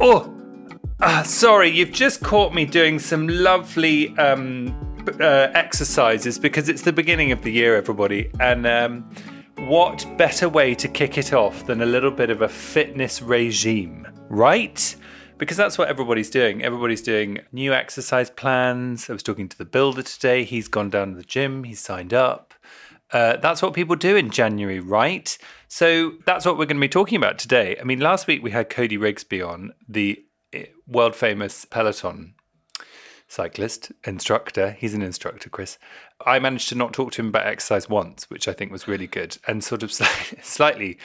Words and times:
Oh, 0.00 0.34
ah, 1.00 1.22
sorry, 1.22 1.68
you've 1.68 1.92
just 1.92 2.22
caught 2.22 2.54
me 2.54 2.64
doing 2.64 2.98
some 2.98 3.28
lovely 3.28 4.16
um, 4.18 4.74
uh, 5.20 5.48
exercises 5.54 6.38
because 6.38 6.68
it's 6.68 6.82
the 6.82 6.92
beginning 6.92 7.32
of 7.32 7.42
the 7.42 7.50
year, 7.50 7.76
everybody. 7.76 8.30
And 8.40 8.66
um, 8.66 9.10
what 9.58 10.06
better 10.16 10.48
way 10.48 10.74
to 10.74 10.88
kick 10.88 11.18
it 11.18 11.32
off 11.32 11.66
than 11.66 11.82
a 11.82 11.86
little 11.86 12.10
bit 12.10 12.30
of 12.30 12.42
a 12.42 12.48
fitness 12.48 13.20
regime, 13.20 14.08
right? 14.28 14.96
Because 15.38 15.56
that's 15.56 15.78
what 15.78 15.88
everybody's 15.88 16.30
doing. 16.30 16.62
Everybody's 16.62 17.02
doing 17.02 17.40
new 17.52 17.72
exercise 17.72 18.30
plans. 18.30 19.08
I 19.08 19.12
was 19.12 19.22
talking 19.22 19.48
to 19.48 19.56
the 19.56 19.64
builder 19.64 20.02
today. 20.02 20.44
He's 20.44 20.68
gone 20.68 20.90
down 20.90 21.10
to 21.10 21.16
the 21.16 21.24
gym, 21.24 21.64
he's 21.64 21.80
signed 21.80 22.12
up. 22.14 22.49
Uh, 23.12 23.36
that's 23.36 23.60
what 23.62 23.74
people 23.74 23.96
do 23.96 24.16
in 24.16 24.30
January, 24.30 24.80
right? 24.80 25.36
So 25.68 26.14
that's 26.26 26.44
what 26.46 26.54
we're 26.56 26.66
going 26.66 26.76
to 26.76 26.80
be 26.80 26.88
talking 26.88 27.16
about 27.16 27.38
today. 27.38 27.76
I 27.80 27.84
mean, 27.84 28.00
last 28.00 28.26
week 28.26 28.42
we 28.42 28.50
had 28.50 28.70
Cody 28.70 28.96
Rigsby 28.96 29.46
on, 29.46 29.72
the 29.88 30.24
eh, 30.52 30.66
world 30.86 31.16
famous 31.16 31.64
Peloton 31.64 32.34
cyclist, 33.30 33.92
instructor. 34.04 34.72
He's 34.72 34.94
an 34.94 35.02
instructor, 35.02 35.48
Chris. 35.48 35.78
I 36.26 36.38
managed 36.40 36.68
to 36.70 36.74
not 36.74 36.92
talk 36.92 37.12
to 37.12 37.22
him 37.22 37.28
about 37.28 37.46
exercise 37.46 37.88
once, 37.88 38.28
which 38.28 38.48
I 38.48 38.52
think 38.52 38.72
was 38.72 38.88
really 38.88 39.06
good 39.06 39.38
and 39.46 39.62
sort 39.62 39.82
of 39.82 39.92
slightly 40.42 40.98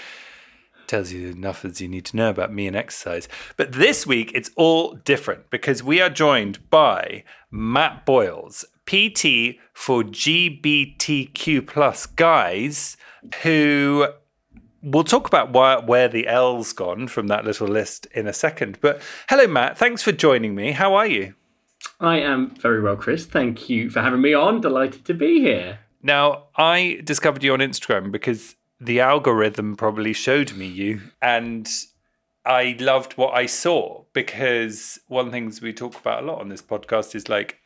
tells 0.87 1.11
you 1.11 1.29
enough 1.29 1.65
as 1.65 1.81
you 1.81 1.87
need 1.87 2.05
to 2.05 2.17
know 2.17 2.29
about 2.29 2.53
me 2.53 2.67
and 2.67 2.75
exercise. 2.75 3.27
But 3.57 3.73
this 3.73 4.05
week 4.05 4.31
it's 4.33 4.51
all 4.55 4.93
different 4.93 5.49
because 5.49 5.83
we 5.83 6.01
are 6.01 6.09
joined 6.09 6.69
by 6.69 7.23
Matt 7.51 8.05
Boyles, 8.05 8.65
PT 8.85 9.57
for 9.73 10.03
GBTQ 10.03 11.67
plus 11.67 12.05
guys, 12.05 12.97
who 13.43 14.07
we'll 14.81 15.03
talk 15.03 15.27
about 15.27 15.51
why, 15.51 15.79
where 15.79 16.07
the 16.07 16.27
L's 16.27 16.71
gone 16.73 17.07
from 17.07 17.27
that 17.27 17.43
little 17.43 17.67
list 17.67 18.07
in 18.13 18.27
a 18.27 18.33
second. 18.33 18.77
But 18.81 19.01
hello, 19.29 19.47
Matt. 19.47 19.77
Thanks 19.77 20.01
for 20.01 20.11
joining 20.11 20.55
me. 20.55 20.71
How 20.71 20.93
are 20.95 21.07
you? 21.07 21.33
I 21.99 22.19
am 22.19 22.55
very 22.55 22.81
well, 22.81 22.95
Chris. 22.95 23.25
Thank 23.25 23.69
you 23.69 23.89
for 23.89 24.01
having 24.01 24.21
me 24.21 24.33
on. 24.33 24.61
Delighted 24.61 25.05
to 25.05 25.13
be 25.13 25.39
here. 25.41 25.79
Now, 26.01 26.45
I 26.55 27.01
discovered 27.03 27.43
you 27.43 27.53
on 27.53 27.59
Instagram 27.59 28.11
because 28.11 28.55
the 28.79 28.99
algorithm 28.99 29.75
probably 29.75 30.13
showed 30.13 30.53
me 30.53 30.67
you 30.67 31.01
and 31.21 31.67
I 32.45 32.75
loved 32.79 33.13
what 33.13 33.33
I 33.33 33.47
saw 33.47 34.03
because 34.13 34.99
one 35.07 35.25
of 35.25 35.31
the 35.31 35.35
things 35.35 35.61
we 35.61 35.73
talk 35.73 35.99
about 35.99 36.23
a 36.23 36.25
lot 36.27 36.41
on 36.41 36.49
this 36.49 36.61
podcast 36.61 37.15
is 37.15 37.27
like 37.27 37.59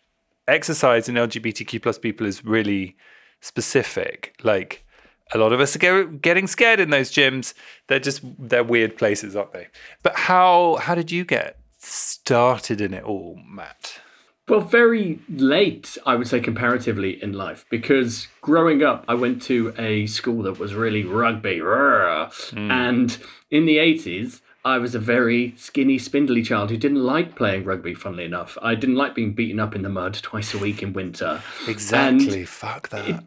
exercise 0.50 1.10
in 1.10 1.16
LGBTQ 1.16 1.82
plus 1.82 1.98
people 1.98 2.26
is 2.26 2.44
really 2.44 2.96
specific. 3.42 4.36
Like 4.44 4.86
a 5.34 5.38
lot 5.38 5.54
of 5.54 5.60
us 5.60 5.76
are 5.76 6.04
getting 6.06 6.48
scared 6.48 6.80
in 6.80 6.90
those 6.90 7.12
gyms. 7.12 7.54
They're 7.88 8.00
just 8.00 8.22
they're 8.38 8.64
weird 8.64 8.98
places, 8.98 9.36
aren't 9.36 9.54
they? 9.54 9.68
But 10.04 10.16
how 10.16 10.78
how 10.82 10.96
did 10.96 11.12
you 11.12 11.24
get 11.26 11.60
started 11.78 12.82
in 12.82 12.94
it 12.94 13.04
all, 13.04 13.40
Matt? 13.48 14.00
Well, 14.48 14.62
very 14.62 15.20
late, 15.30 15.96
I 16.08 16.16
would 16.16 16.28
say, 16.28 16.40
comparatively 16.40 17.22
in 17.22 17.34
life, 17.34 17.68
because 17.70 18.28
growing 18.42 18.82
up, 18.82 19.06
I 19.08 19.14
went 19.14 19.44
to 19.44 19.76
a 19.78 20.08
school 20.08 20.42
that 20.44 20.58
was 20.58 20.74
really 20.74 21.04
rugby. 21.04 21.60
Mm. 21.60 22.72
And 22.72 23.18
in 23.52 23.68
the 23.68 23.78
80s, 23.78 24.42
I 24.70 24.78
was 24.78 24.96
a 24.96 25.00
very 25.00 25.54
skinny, 25.58 25.98
spindly 25.98 26.44
child 26.44 26.70
who 26.70 26.78
didn't 26.78 27.04
like 27.04 27.36
playing 27.36 27.66
rugby, 27.66 27.94
funnily 27.94 28.26
enough. 28.26 28.58
I 28.62 28.76
didn't 28.76 28.96
like 28.96 29.16
being 29.16 29.34
beaten 29.34 29.60
up 29.60 29.76
in 29.76 29.82
the 29.82 29.90
mud 29.90 30.14
twice 30.22 30.54
a 30.54 30.60
week 30.60 30.84
in 30.84 30.94
winter. 30.94 31.42
Exactly. 31.68 32.42
And 32.42 32.50
Fuck 32.50 32.90
that. 32.90 33.10
It, 33.10 33.20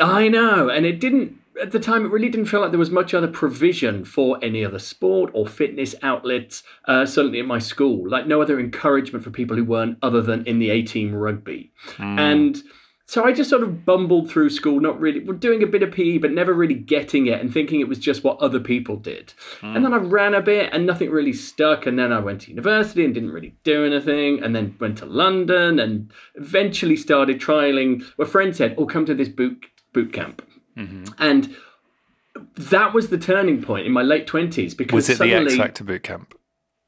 I 0.00 0.28
know. 0.28 0.68
And 0.68 0.84
it 0.84 1.00
didn't 1.00 1.38
at 1.60 1.72
the 1.72 1.80
time, 1.80 2.04
it 2.04 2.10
really 2.10 2.28
didn't 2.28 2.46
feel 2.46 2.60
like 2.60 2.70
there 2.70 2.78
was 2.78 2.90
much 2.90 3.14
other 3.14 3.28
provision 3.28 4.04
for 4.04 4.38
any 4.42 4.64
other 4.64 4.78
sport 4.78 5.30
or 5.34 5.46
fitness 5.46 5.94
outlets, 6.02 6.62
uh, 6.86 7.04
certainly 7.04 7.40
at 7.40 7.46
my 7.46 7.58
school. 7.58 8.08
Like, 8.08 8.26
no 8.26 8.40
other 8.40 8.60
encouragement 8.60 9.24
for 9.24 9.30
people 9.30 9.56
who 9.56 9.64
weren't 9.64 9.98
other 10.02 10.22
than 10.22 10.46
in 10.46 10.58
the 10.58 10.70
A 10.70 10.82
team 10.82 11.14
rugby. 11.14 11.72
Mm. 11.96 12.18
And 12.18 12.62
so 13.08 13.24
I 13.24 13.32
just 13.32 13.48
sort 13.48 13.62
of 13.62 13.86
bumbled 13.86 14.30
through 14.30 14.50
school, 14.50 14.80
not 14.80 15.00
really 15.00 15.20
doing 15.20 15.62
a 15.62 15.66
bit 15.66 15.82
of 15.82 15.92
PE, 15.92 16.18
but 16.18 16.30
never 16.30 16.52
really 16.52 16.74
getting 16.74 17.26
it 17.26 17.40
and 17.40 17.50
thinking 17.50 17.80
it 17.80 17.88
was 17.88 17.98
just 17.98 18.22
what 18.22 18.38
other 18.38 18.60
people 18.60 18.96
did. 18.96 19.32
Mm. 19.62 19.76
And 19.76 19.84
then 19.86 19.94
I 19.94 19.96
ran 19.96 20.34
a 20.34 20.42
bit 20.42 20.68
and 20.74 20.84
nothing 20.84 21.10
really 21.10 21.32
stuck. 21.32 21.86
And 21.86 21.98
then 21.98 22.12
I 22.12 22.20
went 22.20 22.42
to 22.42 22.50
university 22.50 23.06
and 23.06 23.14
didn't 23.14 23.30
really 23.30 23.54
do 23.64 23.86
anything. 23.86 24.42
And 24.42 24.54
then 24.54 24.76
went 24.78 24.98
to 24.98 25.06
London 25.06 25.78
and 25.78 26.12
eventually 26.34 26.96
started 26.96 27.40
trialing. 27.40 28.04
A 28.18 28.26
friend 28.26 28.54
said, 28.54 28.74
Oh, 28.76 28.84
come 28.84 29.06
to 29.06 29.14
this 29.14 29.30
boot, 29.30 29.64
boot 29.94 30.12
camp. 30.12 30.46
Mm-hmm. 30.76 31.04
And 31.18 31.56
that 32.58 32.92
was 32.92 33.08
the 33.08 33.16
turning 33.16 33.62
point 33.62 33.86
in 33.86 33.92
my 33.92 34.02
late 34.02 34.26
20s 34.26 34.76
because 34.76 34.94
was 34.94 35.08
it 35.08 35.16
suddenly... 35.16 35.44
the 35.44 35.50
X 35.52 35.56
Factor 35.56 35.84
boot 35.84 36.02
camp? 36.02 36.37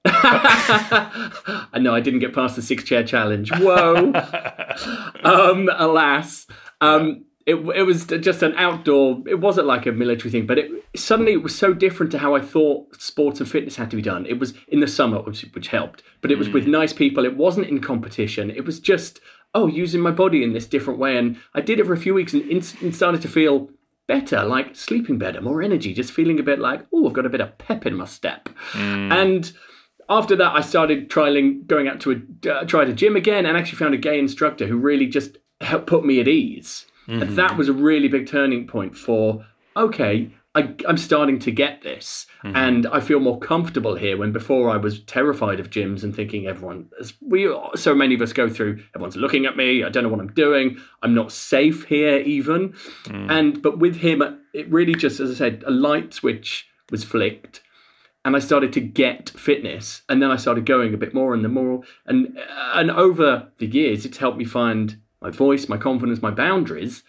I 0.05 1.79
know 1.79 1.95
I 1.95 2.01
didn't 2.01 2.21
get 2.21 2.35
past 2.35 2.57
the 2.57 2.63
six 2.63 2.85
chair 2.85 3.05
challenge. 3.05 3.51
Whoa. 3.53 4.13
um, 5.25 5.69
alas. 5.73 6.47
Um, 6.81 7.25
it, 7.47 7.55
it 7.55 7.83
was 7.83 8.07
just 8.07 8.43
an 8.43 8.55
outdoor, 8.57 9.23
it 9.27 9.41
wasn't 9.41 9.67
like 9.67 9.87
a 9.87 9.93
military 9.93 10.31
thing, 10.31 10.47
but 10.47 10.59
it 10.59 10.71
suddenly 10.95 11.33
it 11.33 11.43
was 11.43 11.57
so 11.57 11.73
different 11.73 12.13
to 12.13 12.19
how 12.19 12.35
I 12.35 12.41
thought 12.41 13.01
sports 13.01 13.41
and 13.41 13.49
fitness 13.49 13.77
had 13.77 13.91
to 13.91 13.97
be 13.97 14.03
done. 14.03 14.27
It 14.27 14.39
was 14.39 14.55
in 14.69 14.81
the 14.81 14.87
summer, 14.87 15.21
which, 15.23 15.43
which 15.53 15.69
helped, 15.69 16.03
but 16.21 16.31
it 16.31 16.39
was 16.39 16.49
mm. 16.49 16.55
with 16.55 16.67
nice 16.67 16.93
people. 16.93 17.25
It 17.25 17.37
wasn't 17.37 17.67
in 17.67 17.81
competition. 17.81 18.51
It 18.51 18.65
was 18.65 18.79
just, 18.79 19.21
oh, 19.55 19.67
using 19.67 20.01
my 20.01 20.13
body 20.13 20.45
in 20.45 20.53
this 20.53 20.67
different 20.67 21.01
way. 21.01 21.17
And 21.17 21.39
I 21.55 21.61
did 21.61 21.81
it 21.81 21.87
for 21.87 21.93
a 21.93 21.99
few 21.99 22.15
weeks 22.15 22.35
and, 22.35 22.43
and 22.43 22.95
started 22.95 23.23
to 23.23 23.29
feel 23.29 23.71
better, 24.07 24.45
like 24.45 24.77
sleeping 24.77 25.19
better, 25.19 25.41
more 25.41 25.63
energy, 25.63 25.95
just 25.95 26.13
feeling 26.13 26.39
a 26.39 26.45
bit 26.45 26.59
like, 26.59 26.87
oh, 26.93 27.07
I've 27.07 27.15
got 27.15 27.27
a 27.27 27.31
bit 27.31 27.41
of 27.41 27.57
pep 27.59 27.87
in 27.87 27.97
my 27.97 28.07
step. 28.07 28.49
Mm. 28.73 29.13
And 29.13 29.53
after 30.11 30.35
that, 30.37 30.55
I 30.55 30.61
started 30.61 31.09
trialing, 31.09 31.67
going 31.67 31.89
out 31.89 32.01
to 32.01 32.11
a, 32.45 32.51
uh, 32.51 32.65
tried 32.65 32.89
a 32.89 32.93
gym 32.93 33.17
again, 33.17 33.47
and 33.47 33.57
actually 33.57 33.79
found 33.79 33.95
a 33.95 33.99
gay 33.99 34.19
instructor 34.19 34.67
who 34.67 34.77
really 34.77 35.07
just 35.07 35.39
helped 35.61 35.87
put 35.87 36.05
me 36.05 36.21
at 36.21 36.29
ease. 36.29 36.87
Mm-hmm. 37.07 37.23
And 37.23 37.37
that 37.37 37.57
was 37.57 37.69
a 37.69 37.73
really 37.73 38.09
big 38.09 38.27
turning 38.27 38.67
point 38.67 38.97
for, 38.97 39.47
okay, 39.77 40.31
I, 40.55 40.75
am 40.89 40.97
starting 40.97 41.39
to 41.41 41.53
get 41.53 41.83
this, 41.83 42.27
mm-hmm. 42.43 42.57
and 42.57 42.87
I 42.89 43.01
feel 43.01 43.21
more 43.21 43.39
comfortable 43.39 43.95
here. 43.95 44.17
When 44.17 44.33
before 44.33 44.69
I 44.69 44.79
was 44.79 45.01
terrified 45.01 45.61
of 45.61 45.71
gyms 45.71 46.03
and 46.03 46.15
thinking 46.15 46.49
everyone, 46.49 46.89
as 46.99 47.15
we 47.21 47.55
so 47.77 47.95
many 47.95 48.17
of 48.17 48.21
us 48.21 48.33
go 48.33 48.49
through, 48.49 48.83
everyone's 48.95 49.17
looking 49.17 49.47
at 49.47 49.57
me. 49.57 49.85
I 49.85 49.91
don't 49.91 50.03
know 50.03 50.09
what 50.09 50.19
I'm 50.19 50.33
doing. 50.33 50.81
I'm 51.03 51.15
not 51.15 51.31
safe 51.31 51.85
here 51.85 52.19
even. 52.19 52.71
Mm. 53.05 53.31
And 53.31 53.63
but 53.63 53.79
with 53.79 53.97
him, 53.97 54.23
it 54.53 54.69
really 54.69 54.95
just, 54.95 55.21
as 55.21 55.31
I 55.31 55.35
said, 55.35 55.63
a 55.67 55.71
light 55.71 56.13
switch 56.13 56.67
was 56.91 57.05
flicked, 57.05 57.63
and 58.25 58.37
I 58.37 58.39
started 58.39 58.73
to 58.75 58.81
get 58.81 59.31
fitness, 59.31 60.03
and 60.09 60.23
then 60.23 60.31
I 60.31 60.37
started 60.37 60.67
going 60.67 60.95
a 60.95 60.99
bit 60.99 61.15
more 61.15 61.35
and 61.35 61.45
the 61.45 61.49
more, 61.49 61.83
and 62.07 62.39
and 62.75 62.91
over 62.91 63.49
the 63.59 63.67
years, 63.67 64.05
it's 64.05 64.19
helped 64.19 64.39
me 64.39 64.45
find 64.45 65.01
my 65.21 65.31
voice, 65.31 65.69
my 65.69 65.77
confidence, 65.77 66.23
my 66.23 66.31
boundaries 66.31 67.03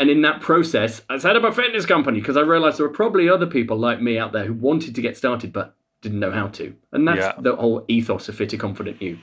and 0.00 0.08
in 0.08 0.22
that 0.22 0.40
process, 0.40 1.02
I 1.10 1.18
set 1.18 1.36
up 1.36 1.44
a 1.44 1.52
fitness 1.52 1.84
company 1.84 2.20
because 2.20 2.38
I 2.38 2.40
realized 2.40 2.78
there 2.78 2.86
were 2.86 2.92
probably 2.92 3.28
other 3.28 3.46
people 3.46 3.76
like 3.76 4.00
me 4.00 4.18
out 4.18 4.32
there 4.32 4.46
who 4.46 4.54
wanted 4.54 4.94
to 4.94 5.02
get 5.02 5.14
started 5.14 5.52
but 5.52 5.76
didn't 6.00 6.20
know 6.20 6.30
how 6.30 6.48
to. 6.48 6.74
And 6.90 7.06
that's 7.06 7.20
yeah. 7.20 7.34
the 7.38 7.54
whole 7.54 7.84
ethos 7.86 8.26
of 8.30 8.34
Fit 8.34 8.50
Fitter 8.50 8.60
Confident 8.60 9.02
You. 9.02 9.18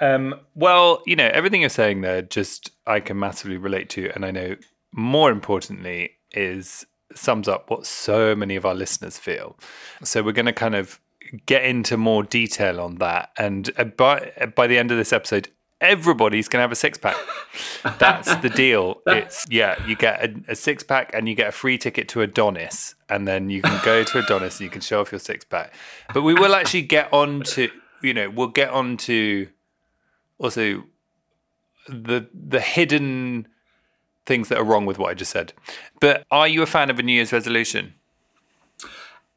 Um, 0.00 0.36
well, 0.54 1.02
you 1.04 1.16
know, 1.16 1.28
everything 1.34 1.62
you're 1.62 1.70
saying 1.70 2.02
there, 2.02 2.22
just 2.22 2.70
I 2.86 3.00
can 3.00 3.18
massively 3.18 3.56
relate 3.56 3.90
to, 3.90 4.12
and 4.14 4.24
I 4.24 4.30
know 4.30 4.54
more 4.92 5.32
importantly 5.32 6.12
is 6.30 6.86
sums 7.14 7.48
up 7.48 7.70
what 7.70 7.86
so 7.86 8.34
many 8.34 8.56
of 8.56 8.64
our 8.64 8.74
listeners 8.74 9.18
feel. 9.18 9.56
So 10.02 10.22
we're 10.22 10.32
going 10.32 10.46
to 10.46 10.52
kind 10.52 10.74
of 10.74 11.00
get 11.46 11.64
into 11.64 11.96
more 11.96 12.22
detail 12.22 12.80
on 12.80 12.96
that, 12.96 13.30
and 13.38 13.70
uh, 13.76 13.84
by 13.84 14.32
by 14.54 14.66
the 14.66 14.78
end 14.78 14.90
of 14.90 14.96
this 14.96 15.12
episode, 15.12 15.48
everybody's 15.80 16.48
going 16.48 16.58
to 16.58 16.62
have 16.62 16.72
a 16.72 16.76
six 16.76 16.98
pack. 16.98 17.16
That's 17.98 18.34
the 18.36 18.48
deal. 18.48 19.00
It's 19.06 19.46
yeah, 19.50 19.84
you 19.86 19.96
get 19.96 20.24
a, 20.24 20.52
a 20.52 20.56
six 20.56 20.82
pack 20.82 21.10
and 21.14 21.28
you 21.28 21.34
get 21.34 21.48
a 21.48 21.52
free 21.52 21.78
ticket 21.78 22.08
to 22.08 22.22
Adonis, 22.22 22.94
and 23.08 23.26
then 23.26 23.50
you 23.50 23.62
can 23.62 23.80
go 23.84 24.04
to 24.04 24.18
Adonis 24.18 24.58
and 24.58 24.64
you 24.64 24.70
can 24.70 24.80
show 24.80 25.00
off 25.00 25.12
your 25.12 25.18
six 25.18 25.44
pack. 25.44 25.72
But 26.14 26.22
we 26.22 26.34
will 26.34 26.54
actually 26.54 26.82
get 26.82 27.12
on 27.12 27.42
to 27.42 27.70
you 28.02 28.14
know 28.14 28.30
we'll 28.30 28.48
get 28.48 28.70
on 28.70 28.96
to 28.98 29.48
also 30.38 30.84
the 31.88 32.28
the 32.32 32.60
hidden 32.60 33.48
things 34.28 34.48
that 34.48 34.58
are 34.58 34.64
wrong 34.64 34.86
with 34.86 34.98
what 34.98 35.10
I 35.10 35.14
just 35.14 35.32
said. 35.32 35.52
But 36.00 36.24
are 36.30 36.46
you 36.46 36.62
a 36.62 36.66
fan 36.66 36.90
of 36.90 36.98
a 37.00 37.02
New 37.02 37.14
Year's 37.14 37.32
resolution? 37.32 37.94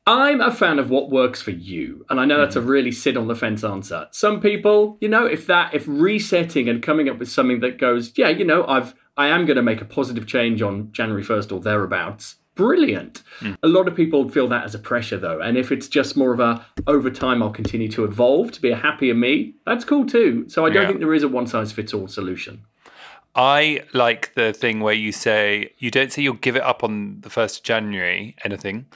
I'm 0.07 0.41
a 0.41 0.51
fan 0.51 0.79
of 0.79 0.89
what 0.89 1.11
works 1.11 1.41
for 1.41 1.51
you, 1.51 2.05
and 2.09 2.19
I 2.19 2.25
know 2.25 2.39
that's 2.39 2.55
a 2.55 2.59
mm. 2.59 2.67
really 2.67 2.91
sit 2.91 3.15
on 3.15 3.27
the 3.27 3.35
fence 3.35 3.63
answer. 3.63 4.07
Some 4.11 4.41
people, 4.41 4.97
you 4.99 5.07
know, 5.07 5.25
if 5.25 5.45
that 5.47 5.73
if 5.73 5.85
resetting 5.87 6.67
and 6.67 6.81
coming 6.81 7.07
up 7.07 7.19
with 7.19 7.29
something 7.29 7.59
that 7.61 7.77
goes, 7.77 8.11
yeah, 8.15 8.29
you 8.29 8.43
know, 8.43 8.65
I've 8.67 8.95
I 9.15 9.27
am 9.27 9.45
going 9.45 9.57
to 9.57 9.61
make 9.61 9.81
a 9.81 9.85
positive 9.85 10.25
change 10.25 10.61
on 10.61 10.91
January 10.91 11.23
1st 11.23 11.51
or 11.51 11.59
thereabouts. 11.59 12.37
Brilliant. 12.55 13.23
Mm. 13.39 13.57
A 13.61 13.67
lot 13.67 13.87
of 13.87 13.95
people 13.95 14.27
feel 14.29 14.47
that 14.47 14.63
as 14.63 14.73
a 14.73 14.79
pressure 14.79 15.17
though, 15.17 15.39
and 15.39 15.55
if 15.57 15.71
it's 15.71 15.87
just 15.87 16.17
more 16.17 16.33
of 16.33 16.39
a 16.39 16.65
over 16.87 17.09
time 17.11 17.43
I'll 17.43 17.51
continue 17.51 17.89
to 17.89 18.03
evolve 18.03 18.51
to 18.53 18.61
be 18.61 18.71
a 18.71 18.75
happier 18.75 19.13
me, 19.13 19.55
that's 19.65 19.85
cool 19.85 20.05
too. 20.05 20.45
So 20.49 20.65
I 20.65 20.69
don't 20.69 20.83
Yeah. 20.83 20.87
think 20.87 20.99
there 20.99 21.13
is 21.13 21.23
a 21.23 21.29
one 21.29 21.47
size 21.47 21.71
fits 21.71 21.93
all 21.93 22.07
solution. 22.07 22.65
I 23.35 23.83
like 23.93 24.33
the 24.33 24.53
thing 24.53 24.81
where 24.81 24.93
you 24.93 25.11
say 25.11 25.73
you 25.77 25.91
don't 25.91 26.11
say 26.11 26.21
you'll 26.21 26.33
give 26.33 26.55
it 26.55 26.63
up 26.63 26.83
on 26.83 27.21
the 27.21 27.29
first 27.29 27.59
of 27.59 27.63
January, 27.63 28.35
anything, 28.43 28.87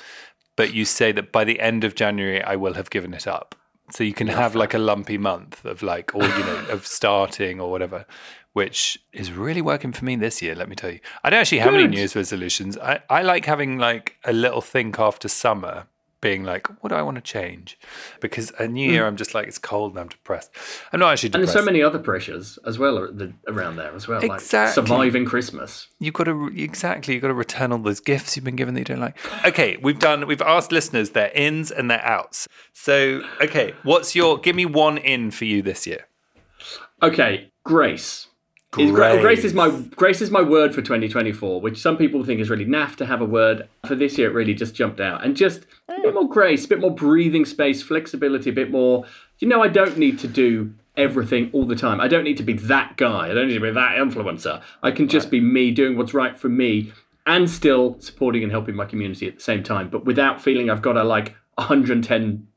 but 0.56 0.74
you 0.74 0.86
say 0.86 1.12
that 1.14 1.32
by 1.32 1.44
the 1.44 1.60
end 1.60 1.84
of 1.84 1.96
January 1.96 2.42
I 2.42 2.56
will 2.56 2.74
have 2.74 2.90
given 2.90 3.14
it 3.14 3.28
up. 3.28 3.56
So 3.92 4.04
you 4.04 4.14
can 4.14 4.28
have 4.28 4.56
like 4.56 4.74
a 4.74 4.80
lumpy 4.80 5.18
month 5.18 5.64
of 5.64 5.84
like, 5.84 6.16
or 6.16 6.24
you 6.24 6.40
know, 6.40 6.66
of 6.70 6.88
starting 7.00 7.62
or 7.62 7.70
whatever, 7.70 8.06
which 8.54 8.98
is 9.14 9.32
really 9.32 9.62
working 9.62 9.92
for 9.92 10.06
me 10.06 10.16
this 10.16 10.42
year. 10.42 10.56
Let 10.56 10.70
me 10.70 10.76
tell 10.76 10.90
you, 10.90 11.00
I 11.24 11.30
don't 11.30 11.40
actually 11.40 11.60
have 11.60 11.74
any 11.74 11.88
New 11.88 11.98
Year's 11.98 12.16
resolutions. 12.16 12.78
I 12.78 13.02
I 13.10 13.22
like 13.22 13.46
having 13.46 13.78
like 13.78 14.18
a 14.26 14.34
little 14.34 14.62
think 14.62 15.00
after 15.00 15.28
summer. 15.28 15.88
Being 16.26 16.44
like, 16.44 16.68
what 16.82 16.90
do 16.90 16.96
I 16.96 17.04
want 17.04 17.16
to 17.16 17.22
change? 17.22 17.78
Because 18.20 18.52
a 18.58 18.68
new 18.68 18.92
year, 18.92 19.06
I'm 19.06 19.16
just 19.16 19.36
like, 19.36 19.48
it's 19.48 19.60
cold 19.60 19.92
and 19.92 20.00
I'm 20.00 20.08
depressed. 20.08 20.50
I'm 20.92 21.00
not 21.00 21.12
actually 21.14 21.30
Hmm. 21.30 21.36
And 21.36 21.44
there's 21.44 21.54
so 21.54 21.64
many 21.64 21.84
other 21.84 22.00
pressures 22.00 22.58
as 22.66 22.80
well 22.80 22.98
around 23.48 23.76
there 23.76 23.94
as 23.94 24.08
well, 24.08 24.24
Exactly. 24.24 24.58
like 24.60 24.74
surviving 24.74 25.26
Christmas. 25.26 25.88
You've 26.00 26.16
got 26.16 26.24
to 26.24 26.48
exactly. 26.56 27.14
You've 27.14 27.22
got 27.22 27.28
to 27.28 27.36
return 27.36 27.72
all 27.72 27.78
those 27.78 28.00
gifts 28.00 28.36
you've 28.36 28.44
been 28.44 28.56
given 28.56 28.74
that 28.74 28.80
you 28.80 28.86
don't 28.86 29.00
like. 29.00 29.18
Okay, 29.46 29.78
we've 29.78 30.00
done. 30.00 30.26
We've 30.26 30.42
asked 30.42 30.72
listeners 30.72 31.12
their 31.12 31.30
ins 31.36 31.70
and 31.70 31.92
their 31.92 32.02
outs. 32.04 32.48
So, 32.74 33.22
okay, 33.40 33.76
what's 33.84 34.16
your? 34.16 34.40
Give 34.40 34.56
me 34.56 34.66
one 34.66 34.98
in 34.98 35.30
for 35.30 35.46
you 35.46 35.62
this 35.62 35.86
year. 35.86 36.08
Okay, 37.04 37.52
grace. 37.64 38.28
Is 38.78 38.92
Grace. 38.92 39.22
grace 39.22 39.44
is 39.44 39.54
my 39.54 39.70
grace 39.96 40.22
is 40.22 40.32
my 40.32 40.42
word 40.42 40.74
for 40.74 40.82
2024, 40.82 41.62
which 41.62 41.82
some 41.82 41.98
people 41.98 42.24
think 42.24 42.40
is 42.40 42.50
really 42.50 42.66
naff 42.66 42.96
to 42.98 43.06
have 43.06 43.22
a 43.22 43.26
word. 43.26 43.68
For 43.88 43.96
this 43.96 44.18
year, 44.18 44.30
it 44.30 44.34
really 44.34 44.54
just 44.54 44.76
jumped 44.76 45.00
out, 45.00 45.24
and 45.24 45.36
just 45.36 45.66
a 45.88 46.02
bit 46.02 46.14
more 46.14 46.28
grace, 46.28 46.66
a 46.66 46.68
bit 46.68 46.80
more 46.80 46.94
breathing 46.94 47.46
space, 47.46 47.82
flexibility, 47.82 48.50
a 48.50 48.54
bit 48.54 48.72
more. 48.72 49.06
You 49.40 49.48
know, 49.48 49.62
I 49.62 49.68
don't 49.68 49.98
need 49.98 50.20
to 50.20 50.28
do 50.28 50.74
everything 50.98 51.50
all 51.54 51.66
the 51.66 51.76
time. 51.76 52.00
I 52.00 52.08
don't 52.08 52.24
need 52.24 52.38
to 52.38 52.44
be 52.44 52.54
that 52.54 52.98
guy. 52.98 53.30
I 53.30 53.34
don't 53.34 53.48
need 53.48 53.56
to 53.56 53.60
be 53.60 53.72
that 53.72 53.98
influencer. 53.98 54.62
I 54.82 54.92
can 54.92 55.08
just 55.08 55.30
be 55.30 55.40
me, 55.40 55.72
doing 55.72 55.98
what's 55.98 56.14
right 56.14 56.38
for 56.38 56.50
me, 56.50 56.94
and 57.26 57.50
still 57.50 57.98
supporting 58.00 58.44
and 58.44 58.52
helping 58.52 58.76
my 58.76 58.86
community 58.86 59.28
at 59.28 59.36
the 59.36 59.42
same 59.42 59.64
time, 59.64 59.90
but 59.90 60.06
without 60.06 60.42
feeling 60.42 60.70
I've 60.70 60.82
got 60.82 60.94
to 60.94 61.04
like 61.04 61.36
110 61.56 62.48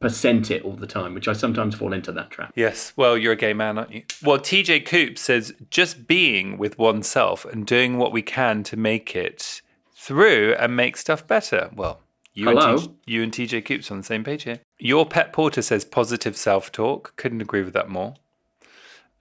percent 0.00 0.50
it 0.50 0.64
all 0.64 0.76
the 0.76 0.86
time, 0.86 1.14
which 1.14 1.28
I 1.28 1.32
sometimes 1.32 1.74
fall 1.74 1.92
into 1.92 2.12
that 2.12 2.30
trap. 2.30 2.52
Yes. 2.54 2.92
Well, 2.96 3.16
you're 3.16 3.32
a 3.32 3.36
gay 3.36 3.52
man, 3.54 3.78
aren't 3.78 3.92
you? 3.92 4.02
Well, 4.22 4.38
TJ 4.38 4.86
Coop 4.86 5.18
says 5.18 5.54
just 5.70 6.06
being 6.06 6.58
with 6.58 6.78
oneself 6.78 7.44
and 7.44 7.66
doing 7.66 7.98
what 7.98 8.12
we 8.12 8.22
can 8.22 8.62
to 8.64 8.76
make 8.76 9.14
it 9.16 9.62
through 9.94 10.54
and 10.58 10.76
make 10.76 10.96
stuff 10.96 11.26
better. 11.26 11.70
Well. 11.74 12.00
You 12.34 12.48
Hello? 12.48 12.70
and, 12.70 12.80
TJ, 12.80 12.94
you 13.06 13.22
and 13.22 13.30
TJ 13.32 13.64
Coops 13.66 13.90
on 13.90 13.98
the 13.98 14.02
same 14.04 14.24
page 14.24 14.44
here. 14.44 14.60
Your 14.78 15.04
pet 15.04 15.34
porter 15.34 15.60
says 15.60 15.84
positive 15.84 16.34
self 16.34 16.72
talk. 16.72 17.12
Couldn't 17.16 17.42
agree 17.42 17.62
with 17.62 17.74
that 17.74 17.90
more. 17.90 18.14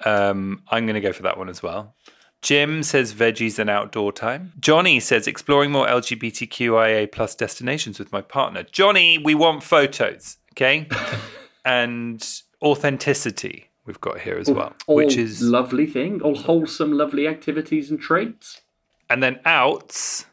Um, 0.05 0.63
I'm 0.69 0.85
going 0.85 0.95
to 0.95 1.01
go 1.01 1.11
for 1.11 1.23
that 1.23 1.37
one 1.37 1.49
as 1.49 1.61
well. 1.61 1.93
Jim 2.41 2.81
says 2.81 3.13
veggies 3.13 3.59
and 3.59 3.69
outdoor 3.69 4.11
time. 4.11 4.53
Johnny 4.59 4.99
says 4.99 5.27
exploring 5.27 5.71
more 5.71 5.85
LGBTQIA 5.87 7.11
plus 7.11 7.35
destinations 7.35 7.99
with 7.99 8.11
my 8.11 8.21
partner. 8.21 8.63
Johnny, 8.63 9.17
we 9.19 9.35
want 9.35 9.61
photos, 9.61 10.37
okay? 10.53 10.87
and 11.65 12.41
authenticity 12.61 13.69
we've 13.85 14.01
got 14.01 14.19
here 14.19 14.37
as 14.37 14.49
well, 14.49 14.73
all 14.87 14.95
which 14.95 15.17
is 15.17 15.41
lovely 15.41 15.85
thing, 15.85 16.21
all 16.21 16.35
wholesome, 16.35 16.91
lovely 16.91 17.27
activities 17.27 17.89
and 17.89 17.99
traits. 17.99 18.61
and 19.09 19.21
then 19.21 19.39
outs. 19.45 20.25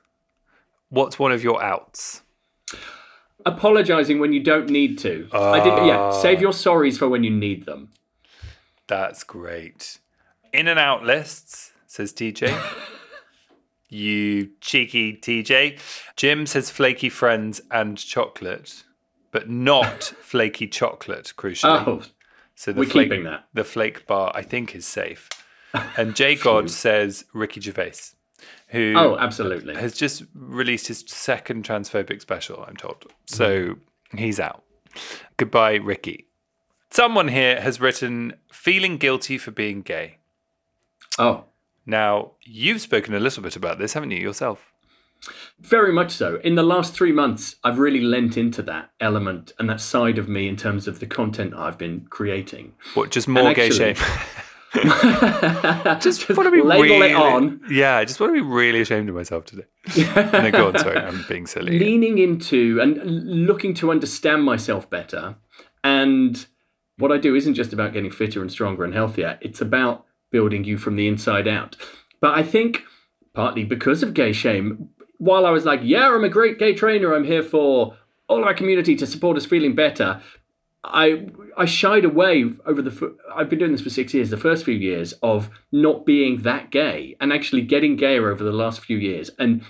What's 0.91 1.19
one 1.19 1.33
of 1.33 1.43
your 1.43 1.63
outs? 1.63 2.23
Apologizing 3.45 4.21
when 4.21 4.33
you 4.33 4.41
don't 4.41 4.71
need 4.71 4.99
to. 5.01 5.29
I 5.33 5.61
did. 5.61 5.87
Yeah, 5.87 5.99
ah. 5.99 6.11
save 6.13 6.41
your 6.41 6.53
sorries 6.53 6.99
for 6.99 7.09
when 7.09 7.25
you 7.25 7.31
need 7.31 7.67
them. 7.67 7.91
That's 8.87 9.23
great. 9.23 9.99
In 10.53 10.67
and 10.67 10.79
out 10.79 11.05
lists, 11.05 11.73
says 11.87 12.13
TJ. 12.13 12.59
you 13.91 14.51
cheeky 14.61 15.15
TJ. 15.15 15.79
Jim 16.17 16.47
says 16.47 16.71
flaky 16.71 17.09
friends 17.09 17.61
and 17.71 17.99
chocolate, 17.99 18.85
but 19.31 19.49
not 19.49 20.03
flaky 20.21 20.67
chocolate, 20.67 21.33
crucially. 21.37 21.87
Oh, 21.87 22.03
so 22.55 22.73
the 22.73 22.81
we're 22.81 22.87
flake, 22.87 23.11
keeping 23.11 23.25
that. 23.25 23.47
The 23.55 23.65
flake 23.65 24.07
bar, 24.07 24.33
I 24.35 24.43
think, 24.43 24.75
is 24.75 24.87
safe. 24.87 25.29
And 25.99 26.17
J 26.17 26.35
God 26.35 26.71
says 26.71 27.27
Ricky 27.35 27.61
Gervais, 27.61 27.93
who 28.69 28.95
oh, 28.97 29.19
absolutely. 29.19 29.75
has 29.75 29.95
just 29.95 30.23
released 30.35 30.89
his 30.89 31.05
second 31.07 31.63
transphobic 31.65 32.23
special, 32.23 32.65
I'm 32.67 32.75
told. 32.75 33.01
Mm. 33.01 33.11
So 33.27 33.77
he's 34.17 34.41
out. 34.41 34.65
Goodbye, 35.37 35.75
Ricky. 35.75 36.27
Someone 36.91 37.29
here 37.29 37.61
has 37.61 37.81
written, 37.83 38.33
feeling 38.51 38.97
guilty 38.97 39.37
for 39.37 39.51
being 39.51 39.83
gay. 39.83 40.17
Oh, 41.19 41.45
Now, 41.85 42.33
you've 42.45 42.81
spoken 42.81 43.13
a 43.15 43.21
little 43.21 43.43
bit 43.43 43.57
about 43.57 43.79
this, 43.79 43.93
haven't 43.93 44.11
you, 44.11 44.19
yourself? 44.19 44.68
Very 45.61 45.93
much 45.93 46.13
so. 46.13 46.37
In 46.45 46.55
the 46.55 46.63
last 46.63 46.95
three 46.95 47.13
months, 47.13 47.57
I've 47.65 47.79
really 47.79 48.01
lent 48.01 48.37
into 48.37 48.63
that 48.63 48.91
element 49.01 49.53
and 49.59 49.69
that 49.69 49.81
side 49.81 50.19
of 50.19 50.29
me 50.29 50.49
in 50.49 50.57
terms 50.57 50.89
of 50.89 51.01
the 51.01 51.07
content 51.07 51.55
I've 51.55 51.79
been 51.79 52.07
creating. 52.11 52.75
What, 52.95 53.11
just 53.11 53.29
more 53.29 53.53
gay 53.55 53.71
shame? 53.71 53.97
just 56.01 56.29
want 56.29 56.47
to 56.47 56.51
be 56.51 56.63
label 56.63 56.83
really, 56.83 57.11
it 57.11 57.17
on. 57.17 57.61
Yeah, 57.71 57.97
I 57.97 58.05
just 58.05 58.21
want 58.21 58.31
to 58.31 58.35
be 58.35 58.47
really 58.47 58.81
ashamed 58.81 59.09
of 59.09 59.15
myself 59.15 59.47
today. 59.47 59.65
no, 59.97 60.51
go 60.51 60.69
on, 60.69 60.79
sorry, 60.79 60.99
I'm 60.99 61.25
being 61.29 61.47
silly. 61.47 61.79
leaning 61.79 62.19
into 62.19 62.79
and 62.81 62.99
looking 63.03 63.75
to 63.75 63.91
understand 63.91 64.45
myself 64.45 64.89
better. 64.91 65.37
And 65.83 66.47
what 66.99 67.13
I 67.13 67.19
do 67.19 67.35
isn't 67.35 67.55
just 67.55 67.73
about 67.73 67.93
getting 67.93 68.11
fitter 68.11 68.43
and 68.43 68.53
stronger 68.53 68.85
and 68.85 68.93
healthier, 68.93 69.39
it's 69.41 69.61
about 69.61 70.05
building 70.31 70.65
you 70.65 70.77
from 70.77 70.97
the 70.97 71.09
inside 71.09 71.49
out. 71.49 71.77
But 72.21 72.37
I 72.37 72.43
think 72.43 72.83
partly 73.33 73.65
because 73.65 74.03
of 74.03 74.15
gay 74.15 74.33
shame, 74.33 74.91
while 75.19 75.45
I 75.45 75.51
was 75.51 75.65
like, 75.65 75.81
yeah, 75.83 76.09
I'm 76.09 76.25
a 76.25 76.29
great 76.29 76.59
gay 76.59 76.75
trainer, 76.75 77.15
I'm 77.15 77.25
here 77.25 77.43
for 77.43 77.97
all 78.29 78.45
our 78.45 78.55
community 78.55 78.97
to 78.97 79.07
support 79.07 79.37
us 79.37 79.47
feeling 79.47 79.75
better. 79.75 80.23
I 80.85 81.27
I 81.57 81.65
shied 81.65 82.05
away 82.05 82.45
over 82.65 82.81
the. 82.81 83.17
I've 83.35 83.51
been 83.51 83.59
doing 83.59 83.73
this 83.73 83.81
for 83.81 83.91
six 83.91 84.15
years. 84.15 84.31
The 84.31 84.37
first 84.37 84.65
few 84.65 84.75
years 84.75 85.13
of 85.23 85.51
not 85.73 86.07
being 86.07 86.43
that 86.43 86.71
gay 86.71 87.17
and 87.21 87.33
actually 87.33 87.63
getting 87.63 87.97
gayer 87.97 88.31
over 88.31 88.45
the 88.45 88.53
last 88.53 88.81
few 88.81 88.97
years, 88.97 89.31
and 89.39 89.63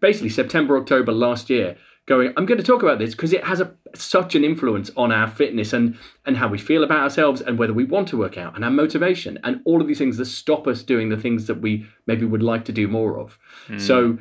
basically 0.00 0.28
September 0.28 0.78
October 0.78 1.12
last 1.12 1.50
year, 1.50 1.76
going. 2.06 2.32
I'm 2.36 2.46
going 2.46 2.60
to 2.60 2.64
talk 2.64 2.82
about 2.82 3.00
this 3.00 3.14
because 3.14 3.32
it 3.32 3.44
has 3.44 3.60
a 3.60 3.74
such 3.96 4.34
an 4.34 4.44
influence 4.44 4.90
on 4.96 5.10
our 5.10 5.26
fitness 5.28 5.72
and 5.72 5.98
and 6.24 6.36
how 6.36 6.46
we 6.46 6.58
feel 6.58 6.84
about 6.84 7.00
ourselves 7.00 7.40
and 7.40 7.58
whether 7.58 7.72
we 7.72 7.84
want 7.84 8.08
to 8.08 8.16
work 8.16 8.38
out 8.38 8.54
and 8.54 8.64
our 8.64 8.70
motivation 8.70 9.38
and 9.42 9.60
all 9.64 9.80
of 9.80 9.88
these 9.88 9.98
things 9.98 10.16
that 10.18 10.26
stop 10.26 10.68
us 10.68 10.84
doing 10.84 11.08
the 11.08 11.16
things 11.16 11.46
that 11.48 11.60
we 11.60 11.86
maybe 12.06 12.24
would 12.24 12.42
like 12.42 12.64
to 12.66 12.72
do 12.72 12.86
more 12.86 13.18
of. 13.18 13.38
Hmm. 13.66 13.78
So 13.78 14.18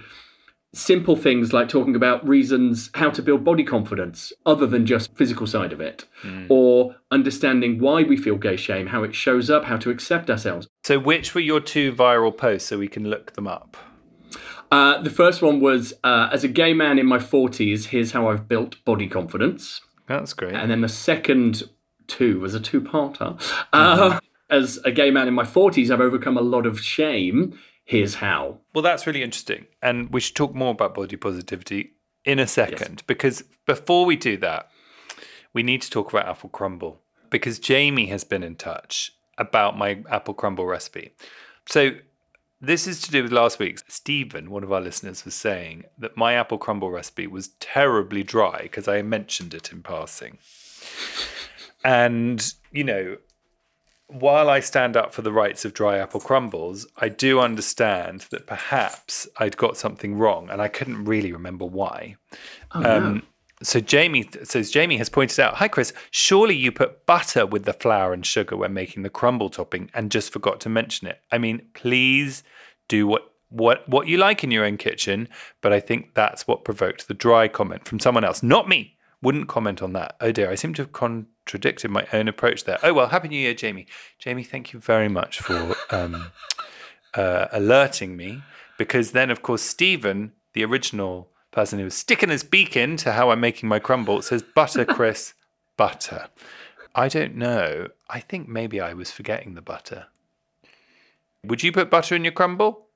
simple 0.76 1.16
things 1.16 1.54
like 1.54 1.70
talking 1.70 1.96
about 1.96 2.28
reasons 2.28 2.90
how 2.96 3.10
to 3.12 3.22
build 3.22 3.44
body 3.44 3.64
confidence 3.64 4.34
other 4.46 4.66
than 4.66 4.86
just 4.88 5.16
physical 5.16 5.46
side 5.46 5.72
of 5.72 5.80
it 5.80 6.06
or 6.50 6.96
understanding 7.12 7.78
why 7.80 8.02
we 8.02 8.18
feel 8.18 8.36
gay 8.36 8.56
shame 8.56 8.88
how 8.88 9.04
it 9.04 9.14
shows 9.14 9.50
up 9.52 9.66
how 9.66 9.78
to 9.78 9.92
accept 9.92 10.30
ourselves 10.32 10.68
So, 10.84 10.98
which 10.98 11.36
were 11.36 11.42
your 11.42 11.60
two 11.60 11.94
viral 11.94 12.36
posts 12.36 12.68
so 12.70 12.80
we 12.80 12.88
can 12.88 13.08
look 13.10 13.34
them 13.34 13.48
up? 13.48 13.78
uh, 14.72 15.00
the 15.04 15.12
first 15.12 15.42
one 15.44 15.60
was 15.60 15.94
uh, 16.04 16.30
as 16.32 16.44
a 16.44 16.48
gay 16.48 16.74
man 16.74 16.98
in 16.98 17.06
my 17.06 17.20
40s 17.20 17.86
here's 17.86 18.12
how 18.14 18.28
i've 18.30 18.48
built 18.48 18.84
body 18.84 19.08
confidence 19.08 19.82
That's 20.08 20.34
great. 20.34 20.56
and 20.56 20.72
then 20.72 20.82
the 20.82 20.90
second 20.90 21.64
two 22.08 22.40
was 22.40 22.56
a 22.56 22.60
two-parter 22.60 23.40
uh, 23.72 24.20
as 24.50 24.78
a 24.86 24.92
gay 24.92 25.10
man 25.10 25.28
in 25.28 25.34
my 25.34 25.44
40s, 25.44 25.90
I've 25.90 26.02
overcome 26.02 26.38
a 26.38 26.42
lot 26.42 26.68
of 26.68 26.80
shame. 26.80 27.58
Here's 27.86 28.16
how. 28.16 28.60
Well, 28.74 28.82
that's 28.82 29.06
really 29.06 29.24
interesting. 29.24 29.68
And 29.82 30.10
we 30.12 30.22
should 30.22 30.36
talk 30.36 30.56
more 30.56 30.72
about 30.72 30.96
body 30.96 31.18
positivity 31.18 31.92
in 32.26 32.40
a 32.40 32.48
second 32.48 32.96
yes. 32.98 33.02
because 33.06 33.44
before 33.66 34.06
we 34.06 34.16
do 34.16 34.38
that, 34.38 34.70
we 35.54 35.64
need 35.64 35.82
to 35.82 35.90
talk 35.90 36.12
about 36.12 36.28
apple 36.28 36.50
crumble 36.50 37.02
because 37.30 37.60
Jamie 37.60 38.08
has 38.08 38.24
been 38.24 38.44
in 38.44 38.56
touch 38.56 39.12
about 39.38 39.78
my 39.78 40.04
apple 40.10 40.34
crumble 40.34 40.66
recipe. 40.66 41.14
So, 41.68 41.92
this 42.62 42.88
is 42.88 43.02
to 43.02 43.12
do 43.12 43.24
with 43.24 43.34
last 43.34 43.60
week's. 43.60 43.84
Stephen, 43.90 44.50
one 44.50 44.64
of 44.64 44.72
our 44.72 44.80
listeners, 44.80 45.26
was 45.26 45.34
saying 45.34 45.84
that 45.98 46.16
my 46.16 46.34
apple 46.34 46.58
crumble 46.58 46.90
recipe 46.90 47.28
was 47.28 47.50
terribly 47.60 48.24
dry 48.24 48.60
because 48.62 48.88
I 48.88 49.02
mentioned 49.02 49.54
it 49.54 49.74
in 49.74 49.84
passing. 49.84 50.38
And, 51.84 52.54
you 52.72 52.86
know, 52.86 53.18
while 54.14 54.50
I 54.50 54.60
stand 54.60 54.96
up 54.96 55.14
for 55.14 55.24
the 55.24 55.32
rights 55.32 55.66
of 55.66 55.74
dry 55.74 55.98
apple 55.98 56.20
crumbles, 56.20 56.86
I 56.98 57.10
do 57.10 57.40
understand 57.40 58.22
that 58.30 58.46
perhaps 58.46 59.28
I'd 59.38 59.58
got 59.58 59.76
something 59.78 60.16
wrong 60.16 60.50
and 60.50 60.62
I 60.62 60.68
couldn't 60.68 61.06
really 61.06 61.32
remember 61.32 61.66
why. 61.66 62.16
Oh, 62.74 62.84
um, 62.84 63.16
no. 63.16 63.22
So 63.64 63.80
Jamie 63.80 64.30
says 64.44 64.72
Jamie 64.72 64.98
has 64.98 65.10
pointed 65.10 65.40
out, 65.40 65.56
"Hi 65.56 65.68
Chris, 65.68 65.94
surely 66.12 66.56
you 66.56 66.72
put 66.72 67.06
butter 67.06 67.46
with 67.46 67.64
the 67.64 67.74
flour 67.74 68.14
and 68.14 68.26
sugar 68.26 68.58
when 68.58 68.74
making 68.74 69.04
the 69.04 69.10
crumble 69.10 69.50
topping 69.50 69.90
and 69.94 70.12
just 70.12 70.34
forgot 70.34 70.60
to 70.62 70.70
mention 70.70 71.08
it. 71.08 71.22
I 71.32 71.38
mean, 71.38 71.68
please 71.74 72.44
do 72.88 73.08
what 73.08 73.32
what 73.50 73.88
what 73.88 74.08
you 74.08 74.18
like 74.18 74.44
in 74.44 74.52
your 74.52 74.66
own 74.66 74.78
kitchen, 74.78 75.30
but 75.62 75.72
I 75.72 75.80
think 75.80 76.14
that's 76.14 76.46
what 76.48 76.66
provoked 76.66 77.08
the 77.08 77.14
dry 77.14 77.48
comment 77.48 77.86
from 77.86 78.00
someone 78.00 78.24
else, 78.24 78.44
not 78.44 78.68
me. 78.68 78.98
Wouldn't 79.22 79.48
comment 79.48 79.82
on 79.82 79.94
that. 79.94 80.18
Oh 80.20 80.32
dear, 80.34 80.52
I 80.52 80.56
seem 80.56 80.74
to 80.74 80.82
have 80.82 80.92
con- 80.92 81.28
contradicted 81.46 81.92
my 81.92 82.08
own 82.14 82.28
approach 82.28 82.64
there. 82.64 82.80
Oh 82.84 82.94
well, 82.94 83.08
happy 83.08 83.28
New 83.28 83.38
Year, 83.38 83.54
Jamie. 83.54 83.86
Jamie, 84.18 84.44
thank 84.44 84.74
you 84.74 84.80
very 84.80 85.10
much 85.10 85.40
for 85.40 85.76
um, 85.90 86.32
uh, 87.14 87.48
alerting 87.52 88.16
me, 88.16 88.42
because 88.78 89.12
then, 89.12 89.30
of 89.30 89.42
course, 89.42 89.62
Stephen, 89.62 90.32
the 90.54 90.64
original 90.64 91.30
person 91.52 91.80
who 91.80 91.86
was 91.86 91.96
sticking 91.96 92.30
his 92.30 92.44
beak 92.44 92.76
into 92.76 93.12
how 93.12 93.30
I'm 93.30 93.40
making 93.40 93.70
my 93.70 93.80
crumble, 93.80 94.22
says 94.22 94.42
butter, 94.42 94.86
Chris, 94.96 95.34
butter. 95.78 96.28
I 96.96 97.08
don't 97.08 97.36
know. 97.36 97.88
I 98.10 98.20
think 98.20 98.48
maybe 98.48 98.80
I 98.80 98.94
was 98.94 99.12
forgetting 99.12 99.56
the 99.56 99.62
butter. 99.62 100.08
Would 101.46 101.64
you 101.64 101.72
put 101.72 101.90
butter 101.90 102.16
in 102.16 102.24
your 102.24 102.32
crumble? 102.32 102.88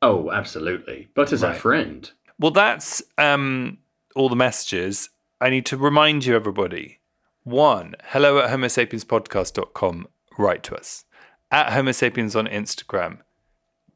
Oh, 0.00 0.30
absolutely. 0.30 1.08
Butter's 1.14 1.42
right. 1.42 1.50
our 1.50 1.54
friend. 1.54 2.10
Well, 2.38 2.50
that's 2.50 3.02
um, 3.18 3.78
all 4.16 4.28
the 4.28 4.36
messages. 4.36 5.10
I 5.40 5.50
need 5.50 5.66
to 5.66 5.76
remind 5.76 6.24
you, 6.24 6.34
everybody, 6.34 7.00
one, 7.44 7.94
hello 8.04 8.38
at 8.38 8.50
homosapienspodcast.com. 8.50 10.08
Write 10.38 10.62
to 10.64 10.74
us. 10.74 11.04
At 11.50 11.68
homosapiens 11.68 12.34
on 12.34 12.46
Instagram. 12.46 13.18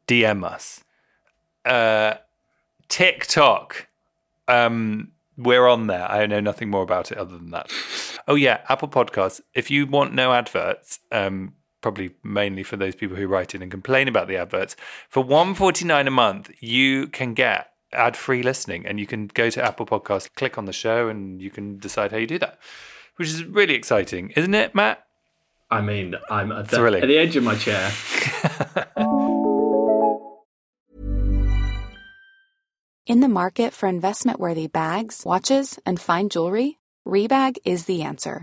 DM 0.06 0.44
us. 0.44 0.84
Uh, 1.64 2.14
TikTok. 2.88 3.88
Um, 4.46 5.12
we're 5.36 5.66
on 5.66 5.86
there. 5.86 6.10
I 6.10 6.26
know 6.26 6.40
nothing 6.40 6.68
more 6.68 6.82
about 6.82 7.10
it 7.10 7.18
other 7.18 7.36
than 7.36 7.50
that. 7.50 7.70
Oh 8.26 8.34
yeah, 8.34 8.60
Apple 8.68 8.88
Podcasts. 8.88 9.40
If 9.54 9.70
you 9.70 9.86
want 9.86 10.12
no 10.12 10.32
adverts, 10.32 11.00
um, 11.10 11.54
probably 11.80 12.10
mainly 12.22 12.62
for 12.62 12.76
those 12.76 12.94
people 12.94 13.16
who 13.16 13.26
write 13.26 13.54
in 13.54 13.62
and 13.62 13.70
complain 13.70 14.08
about 14.08 14.28
the 14.28 14.36
adverts, 14.36 14.76
for 15.08 15.22
one 15.22 15.54
forty 15.54 15.84
nine 15.84 16.06
a 16.06 16.10
month, 16.10 16.50
you 16.60 17.06
can 17.06 17.34
get 17.34 17.70
ad 17.92 18.16
free 18.16 18.42
listening, 18.42 18.84
and 18.84 18.98
you 19.00 19.06
can 19.06 19.28
go 19.28 19.48
to 19.48 19.64
Apple 19.64 19.86
Podcasts, 19.86 20.28
click 20.34 20.58
on 20.58 20.66
the 20.66 20.72
show, 20.72 21.08
and 21.08 21.40
you 21.40 21.50
can 21.50 21.78
decide 21.78 22.10
how 22.10 22.18
you 22.18 22.26
do 22.26 22.38
that 22.38 22.58
which 23.18 23.28
is 23.28 23.44
really 23.44 23.74
exciting, 23.74 24.30
isn't 24.30 24.54
it, 24.54 24.74
Matt? 24.74 25.04
I 25.70 25.82
mean, 25.82 26.14
I'm 26.30 26.50
at 26.50 26.68
the, 26.68 26.82
at 26.82 27.06
the 27.06 27.18
edge 27.18 27.36
of 27.36 27.44
my 27.44 27.56
chair. 27.56 27.90
In 33.06 33.20
the 33.20 33.28
market 33.28 33.72
for 33.72 33.88
investment 33.88 34.38
worthy 34.38 34.66
bags, 34.66 35.22
watches, 35.24 35.78
and 35.86 35.98
fine 35.98 36.28
jewelry, 36.28 36.78
Rebag 37.06 37.56
is 37.64 37.86
the 37.86 38.02
answer. 38.02 38.42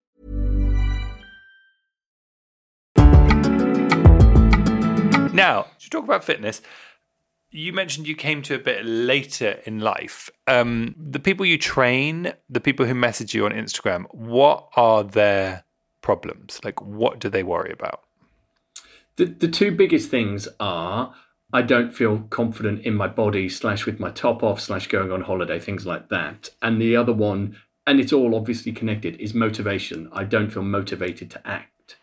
Now, 5.33 5.67
to 5.79 5.89
talk 5.89 6.03
about 6.03 6.25
fitness, 6.25 6.61
you 7.51 7.71
mentioned 7.71 8.05
you 8.05 8.15
came 8.15 8.41
to 8.43 8.55
a 8.55 8.59
bit 8.59 8.85
later 8.85 9.61
in 9.65 9.79
life. 9.79 10.29
Um, 10.45 10.93
the 10.97 11.19
people 11.19 11.45
you 11.45 11.57
train, 11.57 12.33
the 12.49 12.59
people 12.59 12.85
who 12.85 12.93
message 12.93 13.33
you 13.33 13.45
on 13.45 13.51
Instagram, 13.51 14.13
what 14.13 14.67
are 14.75 15.05
their 15.05 15.63
problems? 16.01 16.59
Like, 16.65 16.81
what 16.81 17.19
do 17.19 17.29
they 17.29 17.43
worry 17.43 17.71
about? 17.71 18.01
The, 19.15 19.25
the 19.25 19.47
two 19.47 19.71
biggest 19.71 20.09
things 20.09 20.49
are 20.59 21.13
I 21.53 21.61
don't 21.61 21.93
feel 21.93 22.19
confident 22.29 22.85
in 22.85 22.95
my 22.95 23.07
body, 23.07 23.47
slash, 23.47 23.85
with 23.85 24.01
my 24.01 24.11
top 24.11 24.43
off, 24.43 24.59
slash, 24.59 24.87
going 24.87 25.13
on 25.13 25.21
holiday, 25.21 25.59
things 25.59 25.85
like 25.85 26.09
that. 26.09 26.49
And 26.61 26.81
the 26.81 26.97
other 26.97 27.13
one, 27.13 27.55
and 27.87 28.01
it's 28.01 28.13
all 28.13 28.35
obviously 28.35 28.73
connected, 28.73 29.15
is 29.19 29.33
motivation. 29.33 30.09
I 30.11 30.25
don't 30.25 30.49
feel 30.49 30.63
motivated 30.63 31.31
to 31.31 31.47
act. 31.47 31.97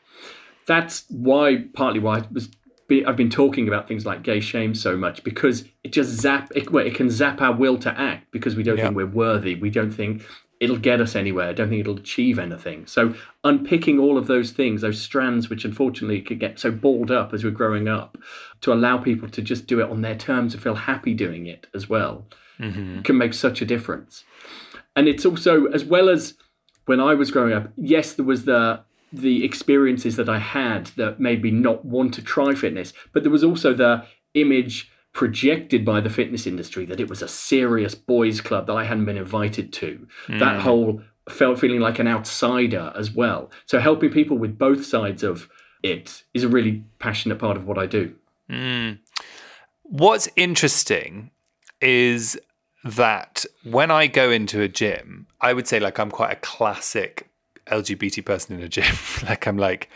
That's 0.66 1.04
why, 1.08 1.64
partly 1.72 2.00
why 2.00 2.18
I 2.18 2.24
was 2.30 2.50
be, 2.88 3.04
I've 3.04 3.16
been 3.16 3.30
talking 3.30 3.68
about 3.68 3.86
things 3.86 4.04
like 4.04 4.22
gay 4.22 4.40
shame 4.40 4.74
so 4.74 4.96
much 4.96 5.22
because 5.22 5.64
it 5.84 5.92
just 5.92 6.10
zap 6.10 6.50
it, 6.54 6.70
well, 6.70 6.86
it 6.86 6.94
can 6.94 7.10
zap 7.10 7.40
our 7.40 7.54
will 7.54 7.78
to 7.78 7.90
act 7.98 8.32
because 8.32 8.56
we 8.56 8.62
don't 8.62 8.78
yeah. 8.78 8.84
think 8.84 8.96
we're 8.96 9.06
worthy. 9.06 9.54
We 9.54 9.70
don't 9.70 9.90
think 9.90 10.22
it'll 10.58 10.78
get 10.78 11.00
us 11.00 11.14
anywhere. 11.14 11.48
I 11.48 11.52
don't 11.52 11.68
think 11.68 11.80
it'll 11.80 11.98
achieve 11.98 12.38
anything. 12.38 12.86
So 12.86 13.14
unpicking 13.44 13.98
all 13.98 14.18
of 14.18 14.26
those 14.26 14.50
things, 14.50 14.80
those 14.80 15.00
strands 15.00 15.48
which 15.48 15.64
unfortunately 15.64 16.20
could 16.22 16.40
get 16.40 16.58
so 16.58 16.70
balled 16.70 17.10
up 17.10 17.32
as 17.32 17.44
we're 17.44 17.50
growing 17.50 17.88
up, 17.88 18.18
to 18.62 18.72
allow 18.72 18.98
people 18.98 19.28
to 19.28 19.42
just 19.42 19.66
do 19.66 19.80
it 19.80 19.90
on 19.90 20.00
their 20.00 20.16
terms 20.16 20.54
and 20.54 20.62
feel 20.62 20.74
happy 20.74 21.14
doing 21.14 21.46
it 21.46 21.68
as 21.74 21.88
well, 21.88 22.26
mm-hmm. 22.58 23.02
can 23.02 23.16
make 23.16 23.34
such 23.34 23.62
a 23.62 23.66
difference. 23.66 24.24
And 24.96 25.06
it's 25.06 25.24
also 25.24 25.66
as 25.66 25.84
well 25.84 26.08
as 26.08 26.34
when 26.86 27.00
I 27.00 27.14
was 27.14 27.30
growing 27.30 27.52
up, 27.52 27.68
yes, 27.76 28.14
there 28.14 28.24
was 28.24 28.46
the 28.46 28.82
the 29.12 29.44
experiences 29.44 30.16
that 30.16 30.28
I 30.28 30.38
had 30.38 30.86
that 30.96 31.20
made 31.20 31.42
me 31.42 31.50
not 31.50 31.84
want 31.84 32.14
to 32.14 32.22
try 32.22 32.54
fitness. 32.54 32.92
But 33.12 33.22
there 33.22 33.32
was 33.32 33.44
also 33.44 33.74
the 33.74 34.04
image 34.34 34.90
projected 35.12 35.84
by 35.84 36.00
the 36.00 36.10
fitness 36.10 36.46
industry 36.46 36.84
that 36.86 37.00
it 37.00 37.08
was 37.08 37.22
a 37.22 37.28
serious 37.28 37.94
boys' 37.94 38.40
club 38.40 38.66
that 38.66 38.74
I 38.74 38.84
hadn't 38.84 39.06
been 39.06 39.16
invited 39.16 39.72
to. 39.74 40.06
Mm. 40.28 40.38
That 40.38 40.60
whole 40.60 41.02
felt 41.28 41.58
feeling 41.58 41.80
like 41.80 41.98
an 41.98 42.08
outsider 42.08 42.92
as 42.96 43.10
well. 43.10 43.50
So 43.66 43.80
helping 43.80 44.10
people 44.10 44.38
with 44.38 44.58
both 44.58 44.84
sides 44.84 45.22
of 45.22 45.48
it 45.82 46.24
is 46.34 46.44
a 46.44 46.48
really 46.48 46.84
passionate 46.98 47.38
part 47.38 47.56
of 47.56 47.66
what 47.66 47.78
I 47.78 47.86
do. 47.86 48.14
Mm. 48.50 48.98
What's 49.82 50.28
interesting 50.36 51.30
is 51.80 52.38
that 52.84 53.44
when 53.64 53.90
I 53.90 54.06
go 54.06 54.30
into 54.30 54.60
a 54.60 54.68
gym, 54.68 55.26
I 55.40 55.52
would 55.52 55.66
say 55.66 55.80
like 55.80 55.98
I'm 55.98 56.10
quite 56.10 56.32
a 56.32 56.36
classic 56.36 57.27
LGBT 57.68 58.24
person 58.24 58.56
in 58.56 58.62
a 58.62 58.68
gym. 58.68 58.94
like 59.24 59.46
I'm 59.46 59.58
like, 59.58 59.90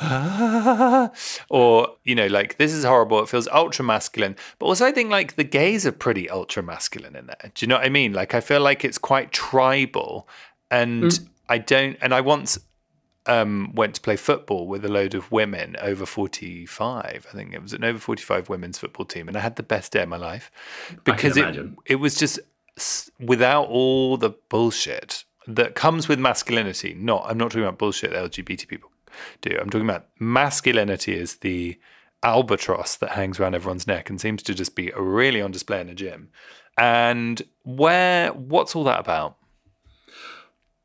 ah, 0.00 1.10
or 1.48 1.96
you 2.04 2.14
know, 2.14 2.26
like 2.26 2.58
this 2.58 2.72
is 2.72 2.84
horrible. 2.84 3.20
It 3.20 3.28
feels 3.28 3.48
ultra 3.48 3.84
masculine. 3.84 4.36
But 4.58 4.66
also, 4.66 4.86
I 4.86 4.92
think 4.92 5.10
like 5.10 5.36
the 5.36 5.44
gays 5.44 5.86
are 5.86 5.92
pretty 5.92 6.28
ultra 6.30 6.62
masculine 6.62 7.16
in 7.16 7.26
there. 7.26 7.52
Do 7.54 7.64
you 7.64 7.68
know 7.68 7.76
what 7.76 7.86
I 7.86 7.90
mean? 7.90 8.12
Like 8.12 8.34
I 8.34 8.40
feel 8.40 8.60
like 8.60 8.84
it's 8.84 8.98
quite 8.98 9.32
tribal, 9.32 10.28
and 10.70 11.04
mm. 11.04 11.28
I 11.48 11.58
don't. 11.58 11.96
And 12.00 12.14
I 12.14 12.20
once 12.20 12.58
um, 13.26 13.72
went 13.74 13.94
to 13.94 14.00
play 14.00 14.16
football 14.16 14.66
with 14.66 14.84
a 14.84 14.88
load 14.88 15.14
of 15.14 15.30
women 15.30 15.76
over 15.80 16.06
45. 16.06 17.26
I 17.28 17.36
think 17.36 17.54
it 17.54 17.62
was 17.62 17.72
an 17.72 17.84
over 17.84 17.98
45 17.98 18.48
women's 18.48 18.78
football 18.78 19.06
team. 19.06 19.28
And 19.28 19.36
I 19.36 19.40
had 19.40 19.56
the 19.56 19.62
best 19.62 19.92
day 19.92 20.02
of 20.02 20.08
my 20.08 20.16
life 20.16 20.50
because 21.04 21.36
it, 21.36 21.70
it 21.86 21.96
was 21.96 22.14
just 22.14 22.40
without 23.20 23.68
all 23.68 24.16
the 24.16 24.30
bullshit 24.48 25.24
that 25.46 25.74
comes 25.74 26.08
with 26.08 26.18
masculinity. 26.18 26.94
Not, 26.94 27.24
I'm 27.26 27.38
not 27.38 27.50
talking 27.50 27.64
about 27.64 27.78
bullshit 27.78 28.12
that 28.12 28.30
LGBT 28.30 28.68
people 28.68 28.90
do. 29.40 29.56
I'm 29.60 29.70
talking 29.70 29.88
about 29.88 30.06
masculinity 30.18 31.14
is 31.14 31.36
the 31.36 31.78
albatross 32.22 32.96
that 32.96 33.10
hangs 33.10 33.40
around 33.40 33.54
everyone's 33.54 33.86
neck 33.86 34.08
and 34.08 34.20
seems 34.20 34.42
to 34.44 34.54
just 34.54 34.74
be 34.74 34.92
really 34.96 35.42
on 35.42 35.50
display 35.50 35.80
in 35.80 35.88
a 35.88 35.94
gym. 35.94 36.30
And 36.78 37.42
where, 37.64 38.32
what's 38.32 38.74
all 38.74 38.84
that 38.84 39.00
about? 39.00 39.36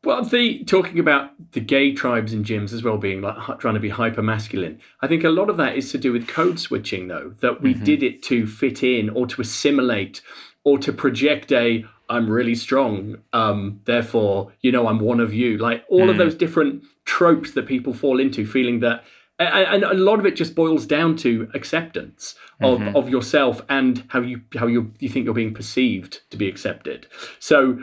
Well, 0.03 0.23
the 0.23 0.63
talking 0.63 0.99
about 0.99 1.31
the 1.51 1.59
gay 1.59 1.91
tribes 1.93 2.31
and 2.31 2.45
gyms 2.45 2.71
as 2.71 2.83
well 2.83 2.97
being 2.97 3.21
like 3.21 3.59
trying 3.59 3.73
to 3.73 3.79
be 3.79 3.89
hyper 3.89 4.21
masculine. 4.21 4.79
I 5.01 5.07
think 5.07 5.23
a 5.23 5.29
lot 5.29 5.49
of 5.49 5.57
that 5.57 5.75
is 5.75 5.91
to 5.91 5.97
do 5.97 6.13
with 6.13 6.27
code 6.27 6.59
switching, 6.59 7.07
though. 7.07 7.33
That 7.41 7.61
we 7.61 7.73
mm-hmm. 7.73 7.83
did 7.83 8.03
it 8.03 8.23
to 8.23 8.47
fit 8.47 8.83
in 8.83 9.09
or 9.09 9.27
to 9.27 9.41
assimilate 9.41 10.21
or 10.67 10.77
to 10.77 10.91
project 10.91 11.49
a 11.53 11.85
I'm 12.09 12.29
really 12.29 12.55
strong, 12.55 13.17
um, 13.31 13.79
therefore 13.85 14.51
you 14.61 14.71
know 14.71 14.87
I'm 14.87 14.99
one 14.99 15.21
of 15.21 15.33
you. 15.33 15.57
Like 15.57 15.85
all 15.89 16.07
mm. 16.07 16.09
of 16.09 16.17
those 16.17 16.35
different 16.35 16.83
tropes 17.05 17.51
that 17.51 17.67
people 17.67 17.93
fall 17.93 18.19
into, 18.19 18.45
feeling 18.45 18.81
that. 18.81 19.03
And 19.39 19.83
a 19.83 19.93
lot 19.93 20.17
of 20.17 20.25
it 20.25 20.35
just 20.35 20.55
boils 20.55 20.87
down 20.87 21.15
to 21.17 21.47
acceptance 21.53 22.33
of, 22.59 22.79
mm-hmm. 22.79 22.95
of 22.95 23.07
yourself 23.07 23.61
and 23.69 24.03
how 24.07 24.19
you 24.19 24.41
how 24.55 24.65
you 24.65 24.91
you 24.99 25.09
think 25.09 25.25
you're 25.25 25.33
being 25.35 25.53
perceived 25.53 26.21
to 26.31 26.37
be 26.37 26.47
accepted. 26.47 27.05
So 27.39 27.79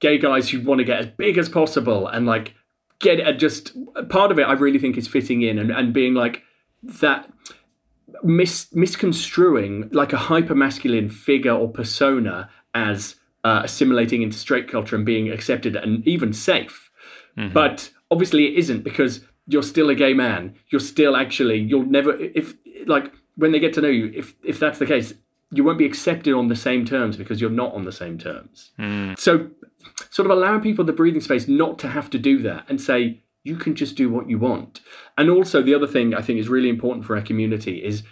gay 0.00 0.18
guys 0.18 0.50
who 0.50 0.60
want 0.60 0.80
to 0.80 0.84
get 0.84 0.98
as 0.98 1.06
big 1.06 1.38
as 1.38 1.48
possible 1.48 2.08
and 2.08 2.26
like 2.26 2.54
get 2.98 3.20
it 3.20 3.38
just 3.38 3.76
part 4.08 4.32
of 4.32 4.40
it 4.40 4.42
I 4.42 4.54
really 4.54 4.80
think 4.80 4.98
is 4.98 5.06
fitting 5.06 5.42
in 5.42 5.56
and, 5.56 5.70
and 5.70 5.92
being 5.92 6.14
like 6.14 6.42
that 6.82 7.32
mis- 8.22 8.74
misconstruing 8.74 9.88
like 9.92 10.12
a 10.12 10.16
hyper 10.16 10.54
masculine 10.54 11.08
figure 11.08 11.52
or 11.52 11.68
persona 11.68 12.50
as 12.74 13.16
uh, 13.44 13.62
assimilating 13.64 14.22
into 14.22 14.36
straight 14.36 14.68
culture 14.68 14.96
and 14.96 15.04
being 15.04 15.30
accepted 15.30 15.76
and 15.76 16.06
even 16.06 16.32
safe. 16.32 16.90
Mm-hmm. 17.36 17.52
But 17.52 17.90
obviously 18.10 18.46
it 18.46 18.58
isn't 18.58 18.82
because 18.82 19.20
you're 19.46 19.62
still 19.62 19.90
a 19.90 19.94
gay 19.94 20.14
man. 20.14 20.54
You're 20.68 20.80
still 20.80 21.16
actually 21.16 21.58
you'll 21.58 21.86
never 21.86 22.14
if 22.16 22.54
like 22.86 23.12
when 23.36 23.52
they 23.52 23.60
get 23.60 23.72
to 23.74 23.80
know 23.80 23.88
you 23.88 24.12
if 24.14 24.34
if 24.44 24.58
that's 24.58 24.78
the 24.78 24.86
case 24.86 25.14
you 25.50 25.64
won't 25.64 25.78
be 25.78 25.86
accepted 25.86 26.34
on 26.34 26.48
the 26.48 26.56
same 26.56 26.84
terms 26.84 27.16
because 27.16 27.40
you're 27.40 27.50
not 27.50 27.72
on 27.74 27.84
the 27.84 27.92
same 27.92 28.18
terms. 28.18 28.72
Mm. 28.78 29.18
So 29.18 29.48
sort 30.10 30.26
of 30.26 30.36
allowing 30.36 30.60
people 30.60 30.84
the 30.84 30.92
breathing 30.92 31.20
space 31.20 31.48
not 31.48 31.78
to 31.80 31.88
have 31.88 32.10
to 32.10 32.18
do 32.18 32.42
that 32.42 32.66
and 32.68 32.80
say, 32.80 33.22
you 33.44 33.56
can 33.56 33.74
just 33.74 33.96
do 33.96 34.10
what 34.10 34.28
you 34.28 34.38
want. 34.38 34.80
And 35.16 35.30
also, 35.30 35.62
the 35.62 35.74
other 35.74 35.86
thing 35.86 36.14
I 36.14 36.22
think 36.22 36.38
is 36.38 36.48
really 36.48 36.68
important 36.68 37.04
for 37.04 37.16
our 37.16 37.22
community 37.22 37.84
is 37.84 38.02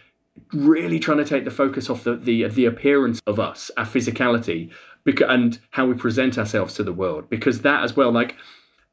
really 0.53 0.99
trying 0.99 1.19
to 1.19 1.25
take 1.25 1.45
the 1.45 1.51
focus 1.51 1.89
off 1.91 2.05
the 2.05 2.17
the, 2.17 2.47
the 2.49 2.67
appearance 2.67 3.21
of 3.27 3.41
us, 3.41 3.71
our 3.77 3.87
physicality, 3.87 4.71
because, 5.05 5.29
and 5.29 5.61
how 5.71 5.87
we 5.87 5.95
present 5.95 6.39
ourselves 6.39 6.75
to 6.75 6.83
the 6.83 6.93
world. 6.93 7.29
Because 7.29 7.63
that 7.63 7.83
as 7.83 7.97
well, 7.97 8.13
like 8.13 8.37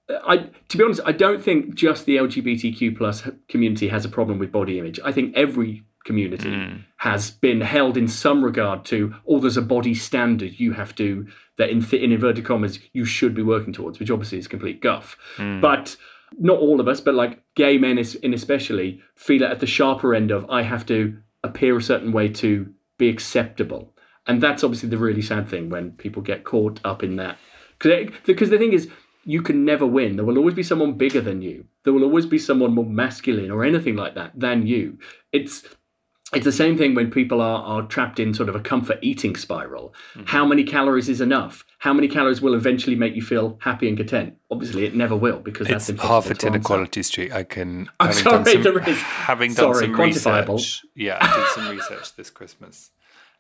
I 0.10 0.50
to 0.70 0.78
be 0.78 0.84
honest, 0.84 1.02
I 1.06 1.12
don't 1.12 1.42
think 1.42 1.76
just 1.76 2.06
the 2.06 2.18
LGBTQ 2.18 2.98
plus 2.98 3.28
community 3.48 3.88
has 3.88 4.06
a 4.06 4.10
problem 4.10 4.40
with 4.40 4.52
body 4.52 4.80
image. 4.80 5.00
I 5.04 5.12
think 5.12 5.36
every 5.36 5.84
community 6.04 6.50
mm. 6.50 6.84
has 6.98 7.32
been 7.32 7.62
held 7.62 7.98
in 7.98 8.08
some 8.08 8.44
regard 8.44 8.84
to, 8.86 9.16
oh, 9.28 9.40
there's 9.40 9.58
a 9.58 9.62
body 9.62 9.96
standard 9.96 10.60
you 10.60 10.74
have 10.74 10.94
to, 10.96 11.28
that 11.58 11.70
in, 11.70 11.84
in 11.94 12.12
inverted 12.12 12.46
commas, 12.46 12.80
you 12.92 13.06
should 13.06 13.34
be 13.34 13.42
working 13.42 13.74
towards, 13.74 14.00
which 14.00 14.12
obviously 14.12 14.38
is 14.38 14.48
complete 14.48 14.82
guff. 14.82 15.18
Mm. 15.38 15.62
But 15.62 15.96
not 16.40 16.60
all 16.60 16.80
of 16.80 16.88
us, 16.88 17.02
but 17.02 17.16
like 17.16 17.42
gay 17.56 17.78
men 17.78 17.98
in 17.98 18.34
especially, 18.34 19.02
feel 19.16 19.44
it 19.44 19.52
at 19.52 19.60
the 19.60 19.66
sharper 19.66 20.14
end 20.14 20.32
of, 20.32 20.50
I 20.50 20.64
have 20.64 20.86
to 20.88 21.18
appear 21.44 21.78
a 21.78 21.82
certain 21.82 22.12
way 22.12 22.30
to 22.30 22.74
be 22.98 23.10
acceptable. 23.10 23.94
And 24.26 24.42
that's 24.42 24.64
obviously 24.64 24.90
the 24.90 24.98
really 24.98 25.22
sad 25.22 25.50
thing 25.50 25.70
when 25.70 25.92
people 25.92 26.22
get 26.22 26.44
caught 26.44 26.80
up 26.84 27.04
in 27.04 27.18
that. 27.18 27.38
Because 27.80 28.50
the 28.50 28.58
thing 28.58 28.74
is, 28.74 28.90
you 29.26 29.42
can 29.42 29.66
never 29.66 29.86
win. 29.86 30.16
There 30.16 30.26
will 30.26 30.38
always 30.38 30.56
be 30.56 30.64
someone 30.64 30.94
bigger 30.94 31.22
than 31.22 31.42
you. 31.42 31.66
There 31.84 31.94
will 31.94 32.04
always 32.04 32.26
be 32.26 32.38
someone 32.38 32.74
more 32.74 32.86
masculine 32.86 33.52
or 33.52 33.64
anything 33.64 33.96
like 33.96 34.16
that 34.16 34.32
than 34.40 34.68
you. 34.68 34.98
It's 35.32 35.64
it's 36.36 36.46
the 36.46 36.52
same 36.52 36.78
thing 36.78 36.96
when 36.96 37.12
people 37.12 37.42
are, 37.42 37.64
are 37.64 37.82
trapped 37.84 38.20
in 38.20 38.34
sort 38.34 38.50
of 38.50 38.56
a 38.56 38.60
comfort 38.60 39.00
eating 39.02 39.36
spiral. 39.36 39.94
Mm-hmm. 40.14 40.28
How 40.28 40.46
many 40.46 40.64
calories 40.64 41.10
is 41.10 41.22
enough? 41.22 41.66
How 41.80 41.94
many 41.94 42.08
calories 42.08 42.42
will 42.42 42.54
eventually 42.54 42.96
make 42.96 43.16
you 43.16 43.22
feel 43.22 43.58
happy 43.62 43.88
and 43.88 43.98
content? 43.98 44.38
Obviously, 44.50 44.86
it 44.86 44.96
never 44.96 45.16
will 45.16 45.40
because 45.40 45.70
it's 45.70 45.88
that's 45.88 46.02
half 46.02 46.30
a 46.30 46.34
tin 46.34 46.56
of 46.56 46.64
Quality 46.64 47.04
Street. 47.04 47.32
I 47.32 47.44
can. 47.44 47.90
I'm 48.00 48.14
sorry, 48.14 48.46
some, 48.46 48.64
there 48.64 48.90
is. 48.90 48.98
Having 49.02 49.54
done 49.54 49.74
sorry, 49.74 49.86
some 49.86 50.00
research, 50.00 50.86
yeah, 50.96 51.18
I 51.20 51.36
did 51.36 51.48
some 51.50 51.70
research 51.76 52.16
this 52.16 52.30
Christmas, 52.30 52.92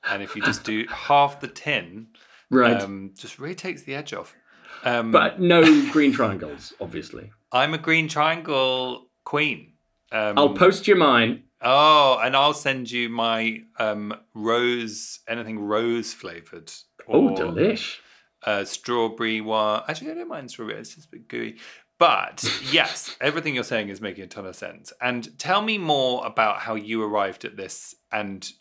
and 0.10 0.22
if 0.22 0.36
you 0.36 0.42
just 0.42 0.64
do 0.64 0.86
half 0.90 1.40
the 1.40 1.48
tin, 1.48 2.08
right, 2.50 2.82
um, 2.82 3.12
just 3.18 3.40
really 3.40 3.56
takes 3.56 3.84
the 3.84 3.96
edge 3.96 4.14
off. 4.14 4.36
Um, 4.84 5.12
but 5.12 5.40
no 5.40 5.64
green 5.92 6.12
triangles, 6.12 6.74
obviously. 6.82 7.32
I'm 7.52 7.74
a 7.74 7.78
green 7.78 8.08
triangle 8.08 9.08
queen. 9.24 9.74
Um, 10.12 10.38
I'll 10.38 10.54
post 10.54 10.88
you 10.88 10.96
mine 10.96 11.44
Oh, 11.64 12.20
and 12.22 12.36
I'll 12.36 12.54
send 12.54 12.92
you 12.92 13.08
my 13.08 13.62
um, 13.80 14.14
rose, 14.34 15.20
anything 15.28 15.60
rose 15.60 16.14
flavored. 16.14 16.72
Oh, 17.08 17.30
delish. 17.30 18.00
Uh, 18.46 18.66
strawberry 18.66 19.40
one. 19.40 19.84
Actually, 19.88 20.12
I 20.12 20.16
don't 20.16 20.28
mind 20.28 20.52
strawberry. 20.52 20.80
It's 20.80 20.96
just 20.96 21.08
a 21.08 21.12
bit 21.12 21.30
gooey. 21.30 21.58
But 21.98 22.44
yes, 22.72 23.16
everything 23.22 23.56
you're 23.56 23.64
saying 23.64 23.88
is 23.88 24.02
making 24.02 24.26
a 24.26 24.28
ton 24.28 24.46
of 24.46 24.58
sense. 24.58 24.92
And 25.00 25.38
tell 25.40 25.62
me 25.62 25.78
more 25.78 26.26
about 26.26 26.60
how 26.60 26.76
you 26.76 27.02
arrived 27.02 27.46
at 27.46 27.56
this 27.56 27.96
and 28.12 28.52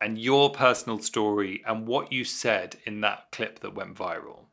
and 0.00 0.16
your 0.16 0.50
personal 0.50 1.00
story 1.00 1.60
and 1.66 1.88
what 1.88 2.12
you 2.12 2.22
said 2.22 2.76
in 2.84 3.00
that 3.00 3.26
clip 3.32 3.58
that 3.60 3.74
went 3.74 3.96
viral. 3.96 4.44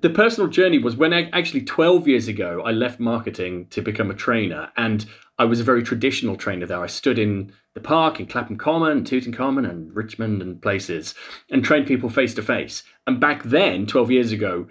The 0.00 0.08
personal 0.08 0.48
journey 0.48 0.78
was 0.78 0.96
when 0.96 1.12
I, 1.12 1.28
actually 1.34 1.60
12 1.60 2.08
years 2.08 2.26
ago, 2.26 2.62
I 2.64 2.70
left 2.70 2.98
marketing 2.98 3.66
to 3.66 3.82
become 3.82 4.10
a 4.10 4.14
trainer. 4.14 4.72
And 4.78 5.04
I 5.42 5.44
was 5.44 5.58
a 5.58 5.64
very 5.64 5.82
traditional 5.82 6.36
trainer 6.36 6.66
there. 6.66 6.80
I 6.80 6.86
stood 6.86 7.18
in 7.18 7.52
the 7.74 7.80
park 7.80 8.20
in 8.20 8.26
Clapham 8.26 8.56
Common, 8.56 9.02
Tooting 9.02 9.32
Common, 9.32 9.64
and 9.64 9.92
Richmond 9.92 10.40
and 10.40 10.62
places 10.62 11.16
and 11.50 11.64
trained 11.64 11.88
people 11.88 12.10
face 12.10 12.32
to 12.34 12.42
face. 12.42 12.84
And 13.08 13.18
back 13.18 13.42
then, 13.42 13.86
12 13.86 14.12
years 14.12 14.30
ago, 14.30 14.68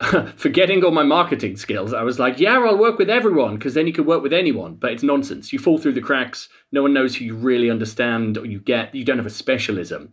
forgetting 0.36 0.84
all 0.84 0.92
my 0.92 1.02
marketing 1.02 1.56
skills, 1.56 1.92
I 1.92 2.04
was 2.04 2.20
like, 2.20 2.38
yeah, 2.38 2.60
I'll 2.60 2.78
work 2.78 2.96
with 2.96 3.10
everyone 3.10 3.56
because 3.56 3.74
then 3.74 3.88
you 3.88 3.92
can 3.92 4.04
work 4.04 4.22
with 4.22 4.32
anyone. 4.32 4.76
But 4.76 4.92
it's 4.92 5.02
nonsense. 5.02 5.52
You 5.52 5.58
fall 5.58 5.78
through 5.78 5.94
the 5.94 6.00
cracks. 6.00 6.48
No 6.70 6.82
one 6.82 6.92
knows 6.92 7.16
who 7.16 7.24
you 7.24 7.34
really 7.34 7.68
understand 7.68 8.38
or 8.38 8.46
you 8.46 8.60
get. 8.60 8.94
You 8.94 9.04
don't 9.04 9.18
have 9.18 9.26
a 9.26 9.30
specialism. 9.30 10.12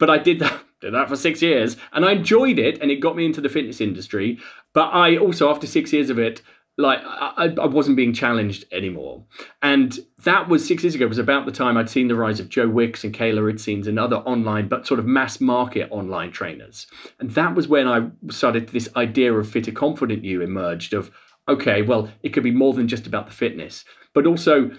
But 0.00 0.10
I 0.10 0.18
did 0.18 0.40
that, 0.40 0.60
did 0.80 0.92
that 0.92 1.08
for 1.08 1.14
six 1.14 1.40
years 1.40 1.76
and 1.92 2.04
I 2.04 2.14
enjoyed 2.14 2.58
it 2.58 2.82
and 2.82 2.90
it 2.90 2.96
got 2.96 3.14
me 3.14 3.24
into 3.24 3.40
the 3.40 3.48
fitness 3.48 3.80
industry. 3.80 4.40
But 4.72 4.88
I 4.88 5.16
also, 5.16 5.48
after 5.50 5.68
six 5.68 5.92
years 5.92 6.10
of 6.10 6.18
it, 6.18 6.42
like 6.78 7.00
I, 7.02 7.54
I, 7.58 7.66
wasn't 7.66 7.96
being 7.96 8.12
challenged 8.12 8.66
anymore. 8.70 9.24
And 9.62 9.98
that 10.24 10.48
was 10.48 10.66
six 10.66 10.82
years 10.82 10.94
ago, 10.94 11.06
it 11.06 11.08
was 11.08 11.18
about 11.18 11.46
the 11.46 11.52
time 11.52 11.76
I'd 11.76 11.88
seen 11.88 12.08
the 12.08 12.14
rise 12.14 12.38
of 12.38 12.50
Joe 12.50 12.68
Wicks 12.68 13.02
and 13.02 13.14
Kayla 13.14 13.50
Itsines 13.52 13.86
and 13.86 13.98
other 13.98 14.16
online, 14.16 14.68
but 14.68 14.86
sort 14.86 15.00
of 15.00 15.06
mass 15.06 15.40
market 15.40 15.88
online 15.90 16.32
trainers. 16.32 16.86
And 17.18 17.30
that 17.30 17.54
was 17.54 17.66
when 17.66 17.88
I 17.88 18.10
started 18.30 18.68
this 18.68 18.90
idea 18.94 19.32
of 19.32 19.48
fitter 19.48 19.72
confident 19.72 20.24
you 20.24 20.42
emerged 20.42 20.92
of, 20.92 21.10
okay, 21.48 21.80
well, 21.80 22.10
it 22.22 22.30
could 22.30 22.44
be 22.44 22.50
more 22.50 22.74
than 22.74 22.88
just 22.88 23.06
about 23.06 23.26
the 23.26 23.32
fitness, 23.32 23.84
but 24.12 24.26
also 24.26 24.70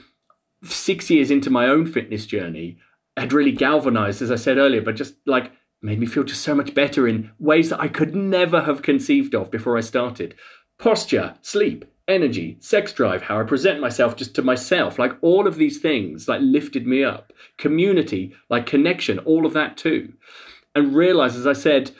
six 0.63 1.09
years 1.09 1.31
into 1.31 1.49
my 1.49 1.67
own 1.67 1.87
fitness 1.87 2.27
journey, 2.27 2.77
had 3.15 3.33
really 3.33 3.51
galvanized, 3.51 4.21
as 4.21 4.29
I 4.29 4.35
said 4.35 4.57
earlier, 4.57 4.81
but 4.81 4.95
just 4.95 5.15
like 5.25 5.51
made 5.81 5.99
me 5.99 6.05
feel 6.05 6.23
just 6.23 6.41
so 6.41 6.55
much 6.55 6.73
better 6.73 7.07
in 7.07 7.31
ways 7.39 7.69
that 7.69 7.79
I 7.79 7.87
could 7.87 8.15
never 8.15 8.61
have 8.61 8.81
conceived 8.81 9.33
of 9.33 9.49
before 9.49 9.77
I 9.77 9.81
started. 9.81 10.35
Posture, 10.79 11.35
sleep, 11.41 11.85
energy, 12.07 12.57
sex 12.59 12.93
drive, 12.93 13.23
how 13.23 13.39
I 13.39 13.43
present 13.43 13.79
myself 13.79 14.15
just 14.15 14.35
to 14.35 14.41
myself, 14.41 14.97
like 14.97 15.13
all 15.21 15.47
of 15.47 15.55
these 15.55 15.79
things, 15.79 16.27
like 16.27 16.41
lifted 16.41 16.87
me 16.87 17.03
up. 17.03 17.33
Community, 17.57 18.33
like 18.49 18.65
connection, 18.65 19.19
all 19.19 19.45
of 19.45 19.53
that 19.53 19.77
too. 19.77 20.13
And 20.75 20.95
realize, 20.95 21.35
as 21.35 21.47
I 21.47 21.53
said, 21.53 21.91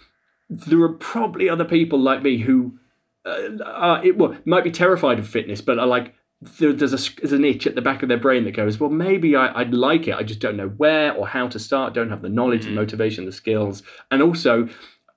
there 0.50 0.82
are 0.82 0.94
probably 0.94 1.50
other 1.50 1.66
people 1.66 2.00
like 2.00 2.22
me 2.22 2.38
who 2.38 2.80
uh, 3.26 3.63
are, 3.66 4.06
it, 4.06 4.18
well, 4.18 4.38
might 4.46 4.63
be 4.63 4.72
terrified 4.72 5.20
of 5.20 5.28
fitness, 5.28 5.62
but 5.62 5.80
are 5.80 5.88
like, 5.88 6.13
there's 6.40 6.94
a 6.94 7.20
there's 7.20 7.34
an 7.34 7.44
itch 7.44 7.66
at 7.66 7.74
the 7.74 7.82
back 7.82 8.04
of 8.04 8.10
their 8.10 8.20
brain 8.20 8.44
that 8.44 8.52
goes, 8.52 8.80
well, 8.80 8.92
maybe 8.92 9.36
I, 9.36 9.63
would 9.63 9.74
like 9.74 10.08
it. 10.08 10.13
I 10.13 10.22
just 10.22 10.40
don't 10.40 10.56
know 10.56 10.68
where 10.68 11.12
or 11.13 11.28
how 11.28 11.48
to 11.48 11.58
start. 11.58 11.96
Don't 11.96 12.12
have 12.12 12.22
the 12.22 12.30
knowledge, 12.30 12.66
the 12.66 12.72
motivation, 12.72 13.26
the 13.26 13.32
skills, 13.32 13.82
and 14.12 14.22
also, 14.22 14.70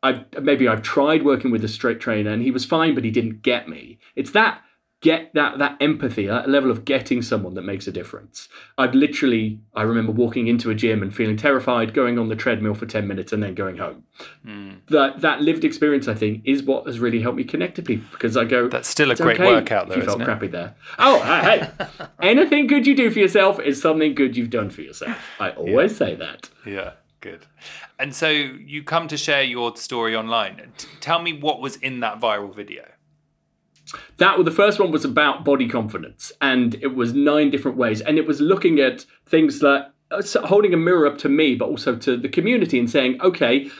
I 0.02 0.24
maybe 0.40 0.66
I've 0.66 0.82
tried 0.82 1.24
working 1.24 1.50
with 1.50 1.64
a 1.64 1.68
straight 1.68 2.00
trainer 2.00 2.30
and 2.30 2.42
he 2.42 2.50
was 2.50 2.64
fine, 2.64 2.94
but 2.94 3.04
he 3.04 3.10
didn't 3.10 3.42
get 3.42 3.68
me. 3.68 3.98
It's 4.16 4.30
that 4.32 4.62
get 5.00 5.32
that 5.34 5.58
that 5.58 5.76
empathy, 5.80 6.26
that 6.26 6.48
level 6.48 6.70
of 6.70 6.84
getting 6.84 7.22
someone 7.22 7.54
that 7.54 7.62
makes 7.62 7.86
a 7.86 7.92
difference. 7.92 8.48
I've 8.76 8.94
literally, 8.94 9.60
I 9.74 9.82
remember 9.82 10.12
walking 10.12 10.46
into 10.46 10.70
a 10.70 10.74
gym 10.74 11.02
and 11.02 11.14
feeling 11.14 11.36
terrified, 11.36 11.94
going 11.94 12.18
on 12.18 12.28
the 12.28 12.36
treadmill 12.36 12.74
for 12.74 12.86
ten 12.86 13.06
minutes 13.06 13.32
and 13.32 13.42
then 13.42 13.54
going 13.54 13.78
home. 13.78 14.04
Mm. 14.46 14.80
That 14.88 15.20
that 15.20 15.42
lived 15.42 15.64
experience, 15.64 16.08
I 16.08 16.14
think, 16.14 16.42
is 16.44 16.62
what 16.62 16.86
has 16.86 16.98
really 16.98 17.20
helped 17.20 17.38
me 17.38 17.44
connect 17.44 17.76
to 17.76 17.82
people 17.82 18.08
because 18.12 18.36
I 18.36 18.44
go. 18.44 18.68
That's 18.68 18.88
still 18.88 19.10
a 19.10 19.16
great 19.16 19.40
okay 19.40 19.52
workout, 19.52 19.88
though. 19.88 19.96
You 19.96 20.02
felt 20.02 20.22
crappy 20.22 20.48
there. 20.48 20.74
Oh, 20.98 21.22
hey, 21.22 21.70
anything 22.22 22.66
good 22.66 22.86
you 22.86 22.94
do 22.94 23.10
for 23.10 23.18
yourself 23.18 23.60
is 23.60 23.80
something 23.80 24.14
good 24.14 24.36
you've 24.36 24.50
done 24.50 24.70
for 24.70 24.82
yourself. 24.82 25.18
I 25.38 25.50
always 25.50 25.92
yeah. 25.92 25.98
say 25.98 26.14
that. 26.16 26.50
Yeah. 26.66 26.92
Good. 27.20 27.46
And 27.98 28.14
so 28.14 28.28
you 28.28 28.82
come 28.82 29.06
to 29.08 29.16
share 29.16 29.42
your 29.42 29.76
story 29.76 30.16
online. 30.16 30.72
Tell 31.00 31.20
me 31.20 31.34
what 31.34 31.60
was 31.60 31.76
in 31.76 32.00
that 32.00 32.18
viral 32.18 32.54
video. 32.54 32.84
That 34.16 34.42
the 34.44 34.50
first 34.50 34.78
one 34.78 34.90
was 34.90 35.04
about 35.04 35.44
body 35.44 35.68
confidence, 35.68 36.32
and 36.40 36.76
it 36.76 36.94
was 36.94 37.12
nine 37.12 37.50
different 37.50 37.76
ways, 37.76 38.00
and 38.00 38.18
it 38.18 38.26
was 38.26 38.40
looking 38.40 38.78
at 38.78 39.04
things 39.26 39.62
like 39.62 39.86
uh, 40.10 40.22
holding 40.44 40.72
a 40.72 40.76
mirror 40.76 41.06
up 41.06 41.18
to 41.18 41.28
me, 41.28 41.56
but 41.56 41.68
also 41.68 41.96
to 41.96 42.16
the 42.16 42.28
community, 42.28 42.78
and 42.78 42.90
saying, 42.90 43.20
okay. 43.20 43.70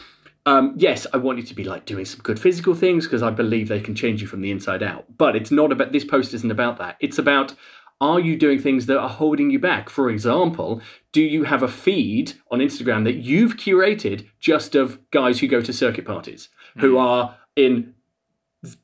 Um, 0.46 0.72
yes, 0.74 1.07
I 1.12 1.18
want 1.18 1.38
you 1.38 1.44
to 1.44 1.55
be 1.55 1.64
like 1.64 1.85
doing 1.85 2.07
some 2.07 2.20
good 2.22 2.40
physical 2.40 2.74
things 2.74 3.05
because 3.05 3.22
I 3.22 3.31
believe 3.31 3.68
they 3.68 3.79
can 3.79 3.94
change 3.94 4.22
you 4.22 4.26
from 4.26 4.40
the 4.40 4.50
inside 4.50 4.83
out. 4.83 5.05
But 5.18 5.37
it's 5.37 5.50
not 5.50 5.70
about 5.70 5.92
this 5.92 6.05
post 6.05 6.33
isn't 6.33 6.50
about 6.50 6.79
that. 6.79 6.96
It's 6.98 7.18
about 7.18 7.55
are 8.01 8.19
you 8.19 8.37
doing 8.37 8.59
things 8.59 8.87
that 8.87 8.99
are 8.99 9.09
holding 9.09 9.51
you 9.51 9.59
back? 9.59 9.91
For 9.91 10.09
example, 10.09 10.81
do 11.13 11.21
you 11.21 11.45
have 11.45 11.63
a 11.63 11.69
feed 11.69 12.35
on 12.51 12.61
Instagram 12.61 13.05
that 13.05 13.17
you've 13.17 13.57
curated 13.57 14.27
just 14.41 14.75
of 14.75 14.99
guys 15.11 15.41
who 15.41 15.47
go 15.47 15.61
to 15.61 15.73
circuit 15.73 16.07
parties, 16.07 16.49
mm. 16.77 16.81
who 16.81 16.97
are 16.97 17.37
in 17.57 17.95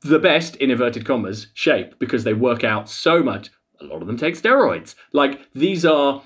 the 0.01 0.19
best, 0.19 0.55
in 0.57 0.71
inverted 0.71 1.05
commas, 1.05 1.47
shape 1.53 1.97
because 1.99 2.23
they 2.23 2.33
work 2.33 2.63
out 2.63 2.89
so 2.89 3.23
much. 3.23 3.49
A 3.79 3.85
lot 3.85 4.01
of 4.01 4.07
them 4.07 4.17
take 4.17 4.35
steroids. 4.35 4.95
Like 5.13 5.51
these 5.53 5.85
are 5.85 6.23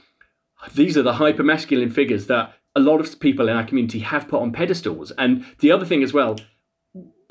these 0.73 0.97
are 0.97 1.01
the 1.01 1.13
hyper 1.13 1.43
masculine 1.43 1.89
figures 1.89 2.27
that 2.27 2.54
a 2.75 2.80
lot 2.80 2.99
of 2.99 3.19
people 3.19 3.49
in 3.49 3.56
our 3.56 3.63
community 3.63 3.99
have 3.99 4.27
put 4.27 4.41
on 4.41 4.51
pedestals. 4.51 5.12
And 5.17 5.45
the 5.60 5.71
other 5.71 5.86
thing 5.86 6.04
as 6.04 6.13
well, 6.13 6.38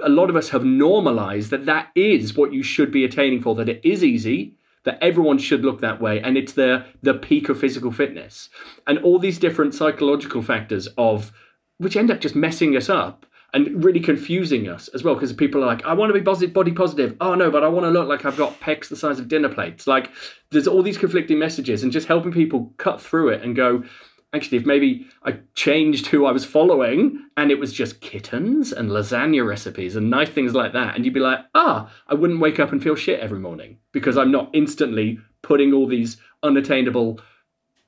a 0.02 0.08
lot 0.08 0.30
of 0.30 0.36
us 0.36 0.50
have 0.50 0.64
normalized 0.64 1.50
that 1.50 1.66
that 1.66 1.88
is 1.94 2.36
what 2.36 2.52
you 2.52 2.62
should 2.62 2.90
be 2.90 3.04
attaining 3.04 3.40
for, 3.40 3.54
that 3.54 3.68
it 3.68 3.80
is 3.82 4.04
easy, 4.04 4.56
that 4.84 4.98
everyone 5.02 5.38
should 5.38 5.64
look 5.64 5.80
that 5.80 6.00
way, 6.00 6.20
and 6.20 6.36
it's 6.36 6.52
the, 6.52 6.86
the 7.02 7.14
peak 7.14 7.48
of 7.48 7.58
physical 7.58 7.92
fitness. 7.92 8.48
And 8.86 8.98
all 8.98 9.18
these 9.18 9.38
different 9.38 9.74
psychological 9.74 10.42
factors 10.42 10.88
of 10.96 11.32
which 11.78 11.96
end 11.96 12.10
up 12.10 12.20
just 12.20 12.36
messing 12.36 12.76
us 12.76 12.90
up 12.90 13.24
and 13.52 13.82
really 13.84 14.00
confusing 14.00 14.68
us 14.68 14.88
as 14.88 15.02
well 15.02 15.14
because 15.14 15.32
people 15.32 15.62
are 15.62 15.66
like, 15.66 15.84
I 15.84 15.92
want 15.92 16.14
to 16.14 16.20
be 16.20 16.46
body 16.46 16.72
positive. 16.72 17.16
Oh 17.20 17.34
no, 17.34 17.50
but 17.50 17.64
I 17.64 17.68
want 17.68 17.84
to 17.84 17.90
look 17.90 18.06
like 18.06 18.24
I've 18.24 18.36
got 18.36 18.60
pecs 18.60 18.88
the 18.88 18.96
size 18.96 19.18
of 19.18 19.28
dinner 19.28 19.48
plates. 19.48 19.86
Like 19.86 20.10
there's 20.50 20.68
all 20.68 20.82
these 20.82 20.98
conflicting 20.98 21.38
messages, 21.38 21.82
and 21.82 21.90
just 21.90 22.08
helping 22.08 22.32
people 22.32 22.74
cut 22.76 23.00
through 23.00 23.30
it 23.30 23.42
and 23.42 23.56
go, 23.56 23.84
actually, 24.32 24.58
if 24.58 24.66
maybe 24.66 25.06
I 25.24 25.38
changed 25.54 26.06
who 26.06 26.26
I 26.26 26.32
was 26.32 26.44
following 26.44 27.26
and 27.36 27.50
it 27.50 27.58
was 27.58 27.72
just 27.72 28.00
kittens 28.00 28.72
and 28.72 28.90
lasagna 28.90 29.46
recipes 29.46 29.96
and 29.96 30.10
nice 30.10 30.28
things 30.28 30.54
like 30.54 30.72
that, 30.72 30.94
and 30.94 31.04
you'd 31.04 31.14
be 31.14 31.20
like, 31.20 31.40
ah, 31.54 31.90
I 32.08 32.14
wouldn't 32.14 32.40
wake 32.40 32.60
up 32.60 32.72
and 32.72 32.82
feel 32.82 32.96
shit 32.96 33.20
every 33.20 33.38
morning 33.38 33.78
because 33.92 34.16
I'm 34.16 34.30
not 34.30 34.50
instantly 34.52 35.18
putting 35.42 35.72
all 35.72 35.86
these 35.86 36.18
unattainable 36.42 37.20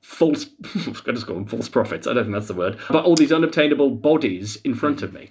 false, 0.01 0.47
I 0.75 1.11
to 1.11 1.25
call 1.25 1.35
them 1.35 1.45
false 1.45 1.69
prophets, 1.69 2.07
I 2.07 2.13
don't 2.13 2.25
think 2.25 2.35
that's 2.35 2.47
the 2.47 2.53
word, 2.53 2.77
but 2.89 3.05
all 3.05 3.15
these 3.15 3.31
unobtainable 3.31 3.91
bodies 3.91 4.57
in 4.57 4.75
front 4.75 5.01
of 5.01 5.13
me. 5.13 5.29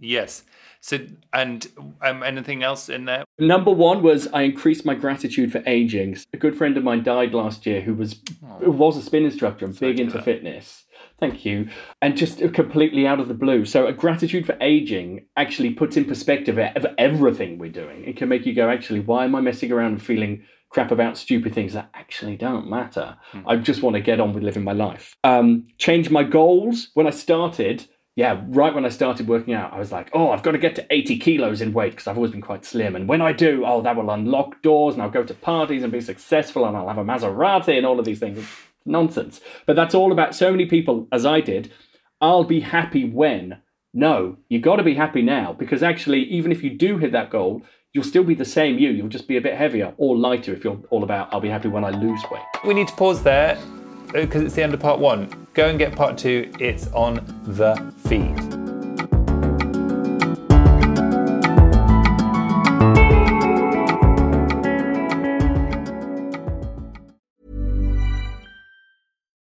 Yes. 0.00 0.42
So, 0.84 0.98
and 1.32 1.66
um, 2.02 2.22
anything 2.22 2.62
else 2.62 2.90
in 2.90 3.06
there? 3.06 3.24
Number 3.38 3.70
one 3.70 4.02
was 4.02 4.28
I 4.34 4.42
increased 4.42 4.84
my 4.84 4.94
gratitude 4.94 5.50
for 5.50 5.62
aging. 5.64 6.18
A 6.34 6.36
good 6.36 6.58
friend 6.58 6.76
of 6.76 6.84
mine 6.84 7.02
died 7.02 7.32
last 7.32 7.64
year 7.64 7.80
who 7.80 7.94
was 7.94 8.20
oh. 8.44 8.58
who 8.62 8.70
was 8.70 8.98
a 8.98 9.02
spin 9.02 9.24
instructor 9.24 9.64
and 9.64 9.80
big 9.80 9.98
into 9.98 10.18
that. 10.18 10.26
fitness. 10.26 10.84
Thank 11.18 11.46
you. 11.46 11.70
And 12.02 12.18
just 12.18 12.40
completely 12.52 13.06
out 13.06 13.18
of 13.18 13.28
the 13.28 13.34
blue. 13.34 13.64
So, 13.64 13.86
a 13.86 13.94
gratitude 13.94 14.44
for 14.44 14.58
aging 14.60 15.24
actually 15.38 15.70
puts 15.70 15.96
in 15.96 16.04
perspective 16.04 16.58
of 16.58 16.86
everything 16.98 17.56
we're 17.56 17.70
doing. 17.70 18.04
It 18.04 18.18
can 18.18 18.28
make 18.28 18.44
you 18.44 18.54
go, 18.54 18.68
actually, 18.68 19.00
why 19.00 19.24
am 19.24 19.34
I 19.34 19.40
messing 19.40 19.72
around 19.72 19.92
and 19.92 20.02
feeling 20.02 20.44
crap 20.68 20.90
about 20.90 21.16
stupid 21.16 21.54
things 21.54 21.72
that 21.72 21.88
actually 21.94 22.36
don't 22.36 22.68
matter? 22.68 23.16
Mm. 23.32 23.44
I 23.46 23.56
just 23.56 23.80
want 23.80 23.94
to 23.94 24.02
get 24.02 24.20
on 24.20 24.34
with 24.34 24.42
living 24.42 24.64
my 24.64 24.72
life. 24.72 25.16
Um, 25.24 25.66
change 25.78 26.10
my 26.10 26.24
goals. 26.24 26.90
When 26.92 27.06
I 27.06 27.10
started, 27.10 27.86
yeah, 28.16 28.40
right 28.48 28.72
when 28.72 28.84
I 28.84 28.90
started 28.90 29.26
working 29.26 29.54
out, 29.54 29.72
I 29.72 29.78
was 29.78 29.90
like, 29.90 30.08
oh, 30.12 30.30
I've 30.30 30.44
got 30.44 30.52
to 30.52 30.58
get 30.58 30.76
to 30.76 30.86
80 30.88 31.18
kilos 31.18 31.60
in 31.60 31.72
weight 31.72 31.92
because 31.92 32.06
I've 32.06 32.16
always 32.16 32.30
been 32.30 32.40
quite 32.40 32.64
slim. 32.64 32.94
And 32.94 33.08
when 33.08 33.20
I 33.20 33.32
do, 33.32 33.64
oh, 33.66 33.82
that 33.82 33.96
will 33.96 34.10
unlock 34.10 34.62
doors 34.62 34.94
and 34.94 35.02
I'll 35.02 35.10
go 35.10 35.24
to 35.24 35.34
parties 35.34 35.82
and 35.82 35.90
be 35.90 36.00
successful 36.00 36.64
and 36.64 36.76
I'll 36.76 36.88
have 36.88 36.98
a 36.98 37.04
Maserati 37.04 37.76
and 37.76 37.84
all 37.84 37.98
of 37.98 38.04
these 38.04 38.20
things. 38.20 38.46
Nonsense. 38.86 39.40
But 39.66 39.74
that's 39.74 39.94
all 39.94 40.12
about 40.12 40.34
so 40.34 40.52
many 40.52 40.66
people, 40.66 41.08
as 41.10 41.26
I 41.26 41.40
did. 41.40 41.72
I'll 42.20 42.44
be 42.44 42.60
happy 42.60 43.04
when. 43.04 43.60
No, 43.92 44.38
you 44.48 44.60
got 44.60 44.76
to 44.76 44.82
be 44.82 44.94
happy 44.94 45.22
now 45.22 45.52
because 45.52 45.82
actually, 45.82 46.24
even 46.24 46.52
if 46.52 46.62
you 46.62 46.70
do 46.70 46.98
hit 46.98 47.12
that 47.12 47.30
goal, 47.30 47.62
you'll 47.92 48.04
still 48.04 48.24
be 48.24 48.34
the 48.34 48.44
same 48.44 48.78
you. 48.78 48.90
You'll 48.90 49.08
just 49.08 49.28
be 49.28 49.36
a 49.36 49.40
bit 49.40 49.56
heavier 49.56 49.92
or 49.96 50.16
lighter 50.16 50.52
if 50.52 50.62
you're 50.62 50.80
all 50.90 51.02
about, 51.02 51.32
I'll 51.32 51.40
be 51.40 51.48
happy 51.48 51.68
when 51.68 51.84
I 51.84 51.90
lose 51.90 52.22
weight. 52.30 52.42
We 52.64 52.74
need 52.74 52.88
to 52.88 52.94
pause 52.94 53.22
there 53.22 53.56
uh, 54.08 54.12
because 54.12 54.42
it's 54.42 54.54
the 54.54 54.62
end 54.62 54.74
of 54.74 54.80
part 54.80 55.00
one. 55.00 55.43
Go 55.54 55.68
and 55.68 55.78
get 55.78 55.94
part 55.94 56.18
two, 56.18 56.52
it's 56.58 56.88
on 56.88 57.14
the 57.44 57.76
feed. 58.08 58.34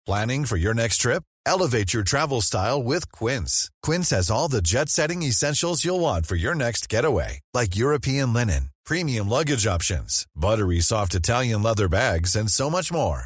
Planning 0.05 0.45
for 0.45 0.55
your 0.55 0.73
next 0.73 0.97
trip? 0.97 1.23
Elevate 1.45 1.93
your 1.93 2.03
travel 2.03 2.41
style 2.41 2.81
with 2.81 3.11
Quince. 3.11 3.69
Quince 3.83 4.11
has 4.11 4.31
all 4.31 4.47
the 4.47 4.61
jet 4.61 4.87
setting 4.87 5.21
essentials 5.23 5.83
you'll 5.83 5.99
want 5.99 6.25
for 6.25 6.35
your 6.35 6.55
next 6.55 6.87
getaway, 6.87 7.41
like 7.53 7.75
European 7.75 8.31
linen, 8.31 8.69
premium 8.85 9.27
luggage 9.27 9.67
options, 9.67 10.25
buttery 10.33 10.79
soft 10.79 11.13
Italian 11.13 11.61
leather 11.61 11.89
bags, 11.89 12.37
and 12.37 12.49
so 12.49 12.69
much 12.69 12.91
more 12.91 13.25